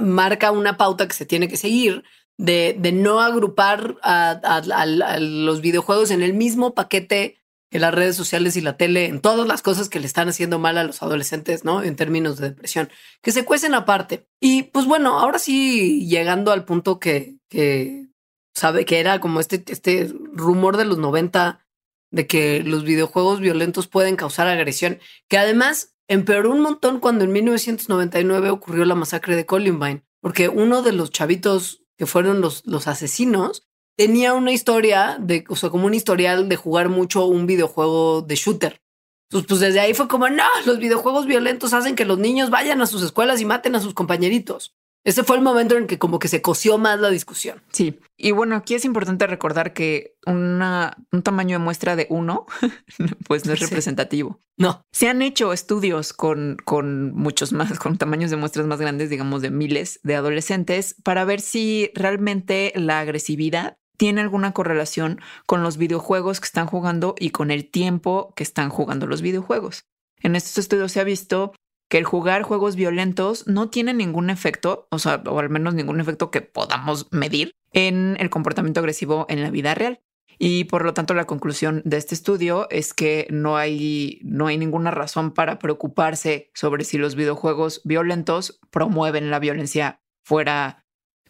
[0.01, 2.03] marca una pauta que se tiene que seguir
[2.39, 7.41] de, no agrupar a los videojuegos en el mismo paquete
[7.73, 10.59] en las redes sociales y la tele, en todas las cosas que le están haciendo
[10.59, 11.83] mal a los adolescentes, ¿no?
[11.83, 12.91] En términos de depresión,
[13.23, 14.29] que se cuecen aparte.
[14.41, 18.09] Y pues bueno, ahora sí, llegando al punto que, que
[18.55, 21.66] sabe que era como este, este rumor de los 90
[22.11, 27.33] de que los videojuegos violentos pueden causar agresión, que además empeoró un montón cuando en
[27.33, 32.87] 1999 ocurrió la masacre de Columbine, porque uno de los chavitos que fueron los, los
[32.87, 33.66] asesinos
[33.97, 38.34] tenía una historia de, o sea, como un historial de jugar mucho un videojuego de
[38.34, 38.82] shooter.
[39.30, 42.82] Entonces, pues desde ahí fue como, no, los videojuegos violentos hacen que los niños vayan
[42.82, 44.74] a sus escuelas y maten a sus compañeritos.
[45.05, 47.61] Ese fue el momento en que como que se coció más la discusión.
[47.72, 47.99] Sí.
[48.16, 52.47] Y bueno, aquí es importante recordar que una, un tamaño de muestra de uno,
[53.26, 54.38] pues no es representativo.
[54.57, 54.82] No.
[54.93, 59.43] Se han hecho estudios con, con muchos más, con tamaños de muestras más grandes, digamos
[59.43, 65.76] de miles de adolescentes, para ver si realmente la agresividad tiene alguna correlación con los
[65.76, 69.84] videojuegos que están jugando y con el tiempo que están jugando los videojuegos.
[70.22, 71.53] En estos estudios se ha visto
[71.88, 76.01] que el jugar juegos violentos no tiene ningún efecto, o sea, o al menos ningún
[76.01, 80.01] efecto que podamos medir en el comportamiento agresivo en la vida real.
[80.38, 84.57] Y por lo tanto, la conclusión de este estudio es que no hay, no hay
[84.57, 90.82] ninguna razón para preocuparse sobre si los videojuegos violentos promueven la violencia fuera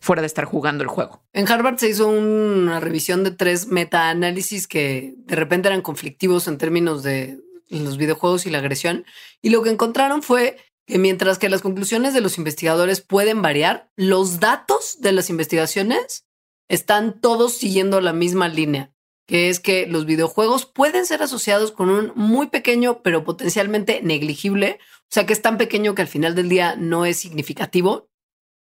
[0.03, 1.23] fuera de estar jugando el juego.
[1.33, 6.59] En Harvard se hizo una revisión de tres metaanálisis que de repente eran conflictivos en
[6.59, 7.39] términos de
[7.71, 9.07] los videojuegos y la agresión.
[9.41, 13.91] Y lo que encontraron fue que mientras que las conclusiones de los investigadores pueden variar,
[13.95, 16.27] los datos de las investigaciones
[16.69, 18.93] están todos siguiendo la misma línea,
[19.29, 24.81] que es que los videojuegos pueden ser asociados con un muy pequeño, pero potencialmente negligible,
[25.03, 28.11] o sea que es tan pequeño que al final del día no es significativo,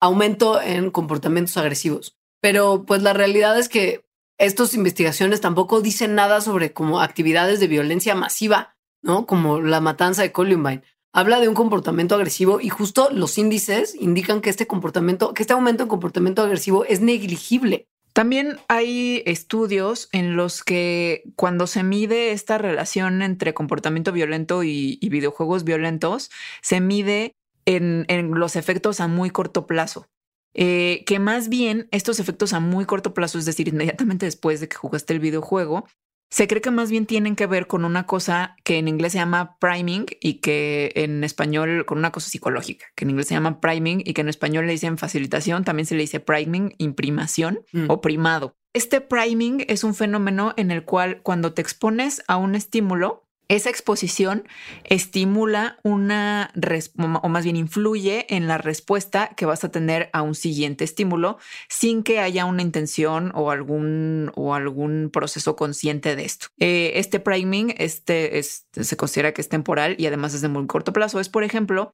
[0.02, 2.18] aumento en comportamientos agresivos.
[2.42, 4.06] Pero pues la realidad es que
[4.38, 9.26] estas investigaciones tampoco dicen nada sobre como actividades de violencia masiva, ¿no?
[9.28, 10.82] Como la matanza de Columbine.
[11.14, 15.54] Habla de un comportamiento agresivo y justo los índices indican que este comportamiento, que este
[15.54, 17.88] aumento en comportamiento agresivo es negligible.
[18.14, 24.98] También hay estudios en los que cuando se mide esta relación entre comportamiento violento y,
[25.02, 26.30] videojuegos violentos,
[26.62, 27.36] se mide
[27.66, 30.08] en, los efectos a muy corto plazo.
[30.54, 34.68] Eh, que más bien estos efectos a muy corto plazo, es decir, inmediatamente después de
[34.68, 35.86] que jugaste el videojuego,
[36.32, 39.18] se cree que más bien tienen que ver con una cosa que en inglés se
[39.18, 43.60] llama priming y que en español con una cosa psicológica, que en inglés se llama
[43.60, 47.90] priming y que en español le dicen facilitación, también se le dice priming, imprimación mm.
[47.90, 48.56] o primado.
[48.74, 53.70] Este priming es un fenómeno en el cual cuando te expones a un estímulo, esa
[53.70, 54.48] exposición
[54.86, 56.54] estimula una,
[56.96, 61.38] o más bien influye en la respuesta que vas a tener a un siguiente estímulo
[61.68, 66.48] sin que haya una intención o algún, o algún proceso consciente de esto.
[66.60, 70.94] Eh, este priming este, se considera que es temporal y además es de muy corto
[70.94, 71.20] plazo.
[71.20, 71.92] Es, por ejemplo,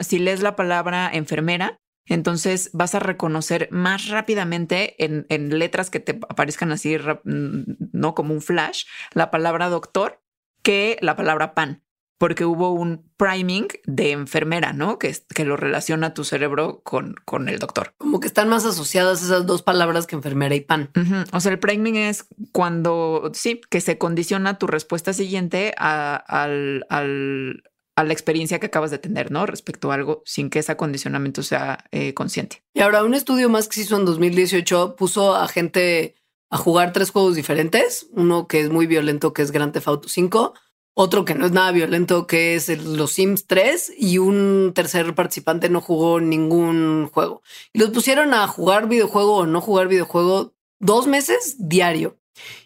[0.00, 6.00] si lees la palabra enfermera, entonces vas a reconocer más rápidamente en, en, letras que
[6.00, 10.20] te aparezcan así, no como un flash, la palabra doctor
[10.62, 11.82] que la palabra pan,
[12.20, 14.98] porque hubo un priming de enfermera, ¿no?
[14.98, 17.94] Que, que lo relaciona tu cerebro con, con el doctor.
[17.96, 20.90] Como que están más asociadas esas dos palabras que enfermera y pan.
[21.32, 26.84] O sea, el priming es cuando, sí, que se condiciona tu respuesta siguiente a, al,
[26.90, 27.62] al,
[27.96, 29.46] a la experiencia que acabas de tener, ¿no?
[29.46, 32.62] Respecto a algo sin que ese acondicionamiento sea eh, consciente.
[32.74, 36.16] Y ahora, un estudio más que se hizo en 2018 puso a gente
[36.50, 38.08] a jugar tres juegos diferentes.
[38.12, 40.54] Uno que es muy violento, que es Grand Theft Auto 5.
[40.94, 43.94] Otro que no es nada violento, que es los Sims 3.
[43.96, 47.42] Y un tercer participante no jugó ningún juego.
[47.72, 52.18] Y los pusieron a jugar videojuego o no jugar videojuego dos meses diario.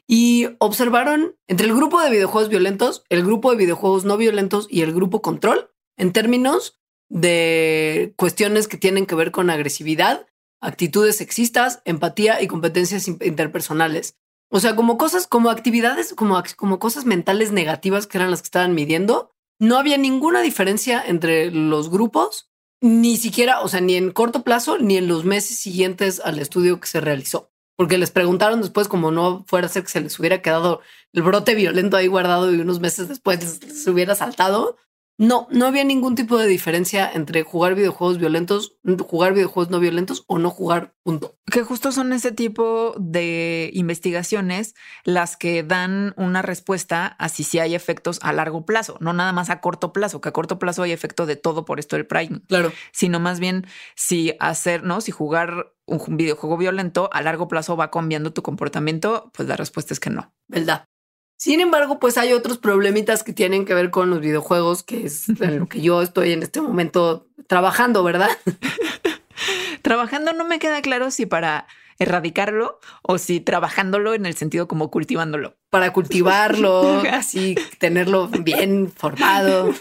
[0.07, 4.83] Y observaron entre el grupo de videojuegos violentos, el grupo de videojuegos no violentos y
[4.83, 10.27] el grupo control en términos de cuestiones que tienen que ver con agresividad
[10.61, 14.17] actitudes sexistas, empatía y competencias interpersonales.
[14.51, 18.47] O sea, como cosas, como actividades, como, como cosas mentales negativas que eran las que
[18.47, 22.51] estaban midiendo, no había ninguna diferencia entre los grupos,
[22.81, 26.81] ni siquiera, o sea, ni en corto plazo, ni en los meses siguientes al estudio
[26.81, 27.51] que se realizó.
[27.77, 30.81] Porque les preguntaron después, como no fuera a ser que se les hubiera quedado
[31.13, 34.77] el brote violento ahí guardado y unos meses después les hubiera saltado,
[35.17, 40.25] no, no había ningún tipo de diferencia entre jugar videojuegos violentos, jugar videojuegos no violentos
[40.27, 41.39] o no jugar, punto.
[41.47, 47.61] Que justo son ese tipo de investigaciones las que dan una respuesta a si sí
[47.61, 50.83] hay efectos a largo plazo, no nada más a corto plazo, que a corto plazo
[50.83, 52.41] hay efecto de todo por esto del Prime.
[52.49, 52.73] Claro.
[52.93, 55.01] Sino más bien si hacer, ¿no?
[55.01, 59.95] Si jugar un videojuego violento a largo plazo va cambiando tu comportamiento, pues la respuesta
[59.95, 60.35] es que no.
[60.49, 60.89] ¿Verdad?
[61.37, 65.29] Sin embargo, pues hay otros problemitas que tienen que ver con los videojuegos, que es
[65.29, 68.31] en lo que yo estoy en este momento trabajando, ¿verdad?
[69.83, 71.67] trabajando no me queda claro si para
[71.99, 75.57] erradicarlo o si trabajándolo en el sentido como cultivándolo.
[75.71, 79.75] Para cultivarlo, así tenerlo bien formado.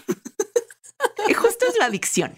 [1.28, 2.36] Y justo es la adicción.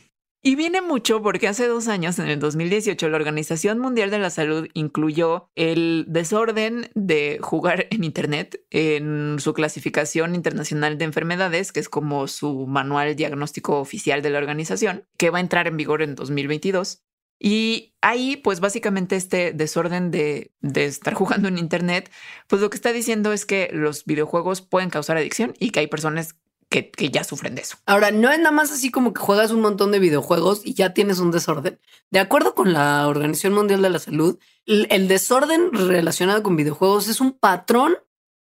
[0.48, 4.30] Y viene mucho porque hace dos años, en el 2018, la Organización Mundial de la
[4.30, 11.80] Salud incluyó el desorden de jugar en Internet en su clasificación internacional de enfermedades, que
[11.80, 16.04] es como su manual diagnóstico oficial de la organización, que va a entrar en vigor
[16.04, 17.02] en 2022.
[17.40, 22.12] Y ahí, pues básicamente este desorden de, de, estar jugando en Internet,
[22.48, 25.88] pues lo que está diciendo es que los videojuegos pueden causar adicción y que hay
[25.88, 26.36] personas
[26.84, 27.78] que, ya sufren de eso.
[27.86, 30.94] Ahora, no es nada más así como que juegas un montón de videojuegos y ya
[30.94, 31.80] tienes un desorden.
[32.12, 37.22] De acuerdo con la Organización Mundial de la Salud, el, desorden relacionado con videojuegos es
[37.22, 37.98] un patrón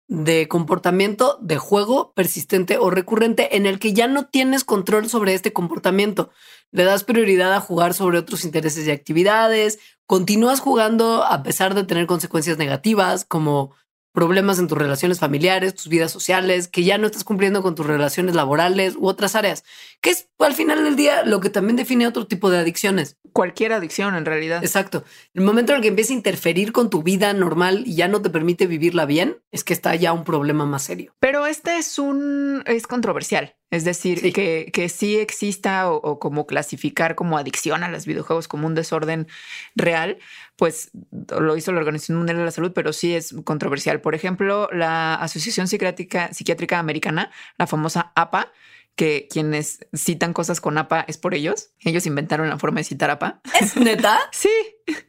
[0.08, 5.34] de comportamiento de juego persistente o recurrente en el que ya no tienes control sobre
[5.34, 6.30] este comportamiento.
[6.72, 11.86] Le das prioridad a jugar sobre otros intereses y actividades, continúas jugando a pesar de
[11.86, 13.74] tener consecuencias negativas como
[14.16, 17.86] problemas en tus relaciones familiares, tus vidas sociales, que ya no estás cumpliendo con tus
[17.86, 19.64] relaciones laborales u otras áreas,
[20.02, 23.18] que es al final del día lo que también define otro tipo de adicciones.
[23.32, 24.64] Cualquier adicción en realidad.
[24.64, 25.04] Exacto.
[25.36, 28.24] El momento en el que empieza a interferir con tu vida normal y ya no
[28.24, 31.14] te permite vivirla bien, es que está ya un problema más serio.
[31.20, 33.56] Pero este es un, es controversial.
[33.72, 38.68] Es decir, Que, que sí exista o, como clasificar como adicción a los videojuegos como
[38.68, 39.28] un desorden
[39.76, 40.20] real,
[40.56, 40.92] pues
[41.40, 44.02] lo hizo la Organización Mundial de la Salud, pero sí es controversial.
[44.02, 48.52] Por ejemplo, la Asociación Psiquiátrica, Psiquiátrica Americana, la famosa APA,
[48.96, 51.72] que quienes citan cosas con APA es por ellos.
[51.80, 53.42] Ellos inventaron la forma de citar APA.
[53.60, 54.20] ¿Es neta?
[54.32, 54.50] Sí,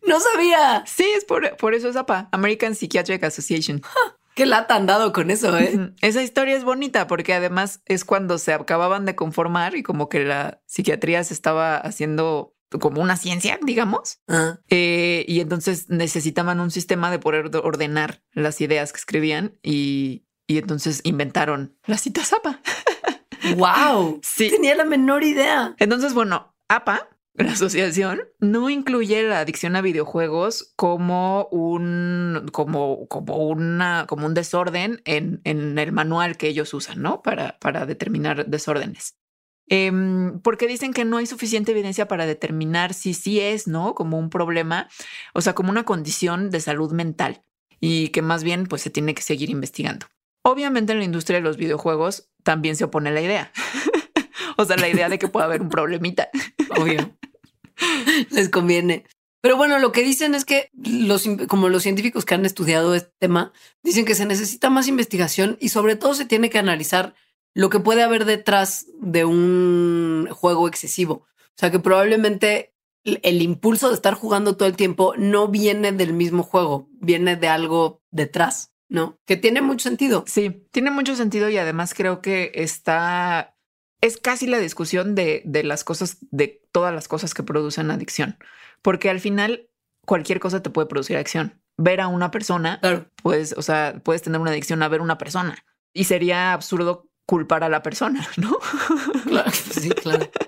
[0.09, 0.83] No sabía.
[0.87, 3.83] sí, es por, por eso es APA, American Psychiatric Association.
[4.37, 5.93] Qué lata han dado con eso, ¿eh?
[6.03, 10.25] Esa historia es bonita porque además es cuando se acababan de conformar y como que
[10.25, 14.19] la psiquiatría se estaba haciendo como una ciencia, digamos.
[14.29, 19.59] Ah, Eh, y entonces necesitaban un sistema de poder de- ordenar las ideas que escribían
[19.63, 22.61] y, y entonces inventaron la cita APA.
[23.57, 24.21] wow.
[24.23, 24.51] Sí.
[24.51, 25.75] Tenía la menor idea.
[25.79, 27.09] Entonces, bueno, APA,
[27.45, 34.35] la asociación, no incluye la adicción a videojuegos como un, como, como una, como un
[34.35, 37.23] desorden en, en el manual que ellos usan, ¿no?
[37.23, 39.17] Para, para determinar desórdenes.
[39.69, 43.95] Em, porque dicen que no hay suficiente evidencia para determinar si sí es, ¿no?
[43.95, 44.89] Como un problema,
[45.35, 47.43] o sea, como una condición de salud mental
[47.81, 50.07] y que más bien pues se tiene que seguir investigando.
[50.43, 53.53] Obviamente en la industria de los videojuegos también se opone a la idea.
[54.57, 56.31] o sea, la idea de que pueda haber un problemita.
[56.79, 57.17] Obvio.
[58.31, 59.05] Les conviene.
[59.41, 63.13] Pero bueno, lo que dicen es que los, como los científicos que han estudiado este
[63.19, 63.53] tema,
[63.83, 67.15] dicen que se necesita más investigación y sobre todo se tiene que analizar
[67.55, 71.27] lo que puede haber detrás de un juego excesivo.
[71.39, 72.75] O sea, que probablemente
[73.05, 77.49] el impulso de estar jugando todo el tiempo no viene del mismo juego, viene de
[77.49, 79.19] algo detrás, ¿no?
[79.27, 80.25] Que tiene mucho sentido.
[80.27, 83.56] Sí, tiene mucho sentido y además creo que está,
[84.01, 88.39] es casi la discusión de, de las cosas, de todas las cosas que producen adicción,
[88.83, 89.69] porque al final
[90.07, 91.61] cualquier cosa te puede producir adicción.
[91.79, 93.11] Ver a una persona, Claro.
[93.23, 95.57] pues, o sea, puedes tener una adicción a ver una persona
[95.93, 98.59] y sería absurdo culpar a la persona, ¿no?
[99.25, 100.31] Claro, sí, claro.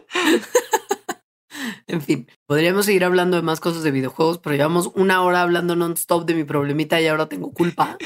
[1.87, 5.75] En fin, podríamos seguir hablando de más cosas de videojuegos, pero llevamos una hora hablando
[5.75, 7.97] non-stop de mi problemita y ahora tengo culpa.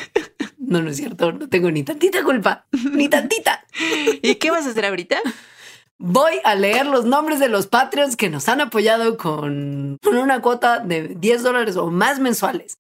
[0.73, 3.63] No, no es cierto, no tengo ni tantita culpa, ni tantita.
[4.23, 5.19] ¿Y qué vas a hacer ahorita?
[5.99, 10.79] Voy a leer los nombres de los Patreons que nos han apoyado con una cuota
[10.79, 12.79] de 10 dólares o más mensuales.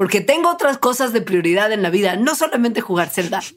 [0.00, 3.42] Porque tengo otras cosas de prioridad en la vida, no solamente jugar Zelda.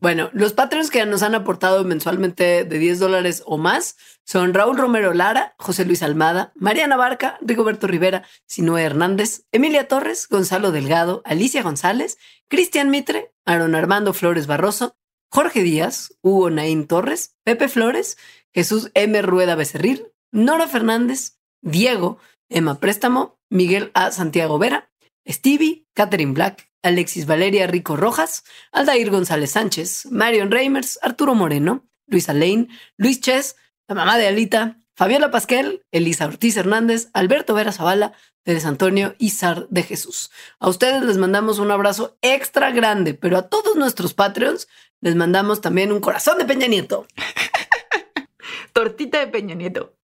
[0.00, 4.76] Bueno, los Patreons que nos han aportado mensualmente de 10 dólares o más son Raúl
[4.76, 11.22] Romero Lara, José Luis Almada, Mariana Barca, Rigoberto Rivera, Sinue Hernández, Emilia Torres, Gonzalo Delgado,
[11.24, 12.18] Alicia González,
[12.48, 14.96] Cristian Mitre, Aaron Armando Flores Barroso,
[15.28, 18.16] Jorge Díaz, Hugo Naín Torres, Pepe Flores,
[18.52, 19.20] Jesús M.
[19.22, 22.18] Rueda Becerril, Nora Fernández, Diego,
[22.48, 24.12] Emma Préstamo, Miguel A.
[24.12, 24.90] Santiago Vera,
[25.26, 32.34] Stevie, Catherine Black, Alexis Valeria Rico Rojas, Aldair González Sánchez, Marion Reimers, Arturo Moreno, Luisa
[32.34, 33.56] Lane, Luis Ches,
[33.88, 38.12] la mamá de Alita, Fabiola Pasquel, Elisa Ortiz Hernández, Alberto Vera Zavala,
[38.44, 40.30] Teres Antonio y Sar de Jesús.
[40.60, 44.68] A ustedes les mandamos un abrazo extra grande, pero a todos nuestros Patreons
[45.00, 47.06] les mandamos también un corazón de Peña Nieto.
[48.72, 49.96] Tortita de Peña Nieto.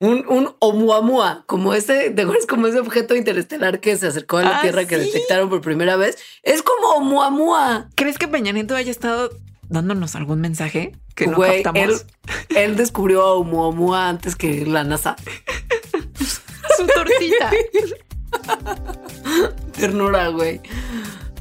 [0.00, 2.46] Un, un Oumuamua, como ese, ¿te acuerdas?
[2.46, 5.04] Como ese objeto interestelar que se acercó a la Ah, Tierra que sí.
[5.06, 6.16] detectaron por primera vez.
[6.42, 7.88] Es como Oumuamua.
[7.96, 9.30] ¿Crees que Peña Nieto haya estado
[9.68, 12.06] dándonos algún mensaje que no Güey, captamos?
[12.48, 15.16] él, él descubrió a Oumuamua antes que la NASA.
[16.78, 17.50] Su tortita.
[19.78, 20.60] Ternura, güey.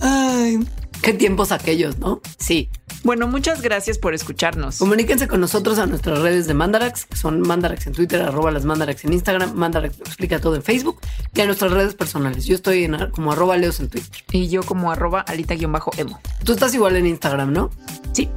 [0.01, 0.59] Ay,
[1.01, 2.21] qué tiempos aquellos, ¿no?
[2.37, 2.69] Sí.
[3.03, 4.77] Bueno, muchas gracias por escucharnos.
[4.77, 8.65] Comuníquense con nosotros a nuestras redes de Mandarax, que son Mandarax en Twitter, arroba las
[8.65, 10.99] Mandarax en Instagram, Mandarax explica todo en Facebook
[11.33, 12.45] y a nuestras redes personales.
[12.45, 14.09] Yo estoy en, como arroba leos en Twitter.
[14.31, 16.19] Y yo como arroba alita-emo.
[16.43, 17.69] Tú estás igual en Instagram, ¿no?
[18.11, 18.29] Sí.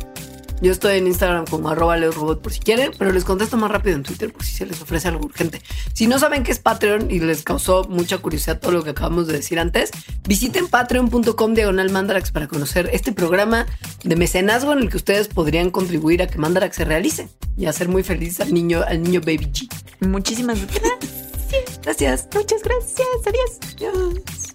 [0.63, 3.97] Yo estoy en Instagram como arroba leosrobot por si quieren, pero les contesto más rápido
[3.97, 5.61] en Twitter por si se les ofrece algo urgente.
[5.93, 9.27] Si no saben qué es Patreon y les causó mucha curiosidad todo lo que acabamos
[9.27, 9.91] de decir antes,
[10.23, 13.67] visiten patreon.com diagonal mandarax para conocer este programa
[14.05, 17.89] de mecenazgo en el que ustedes podrían contribuir a que Mandarax se realice y hacer
[17.89, 19.69] muy feliz al niño, al niño Baby G.
[20.07, 21.23] Muchísimas gracias.
[21.83, 22.29] Gracias.
[22.33, 23.09] Muchas gracias.
[23.27, 23.59] Adiós.
[23.77, 24.52] Adiós.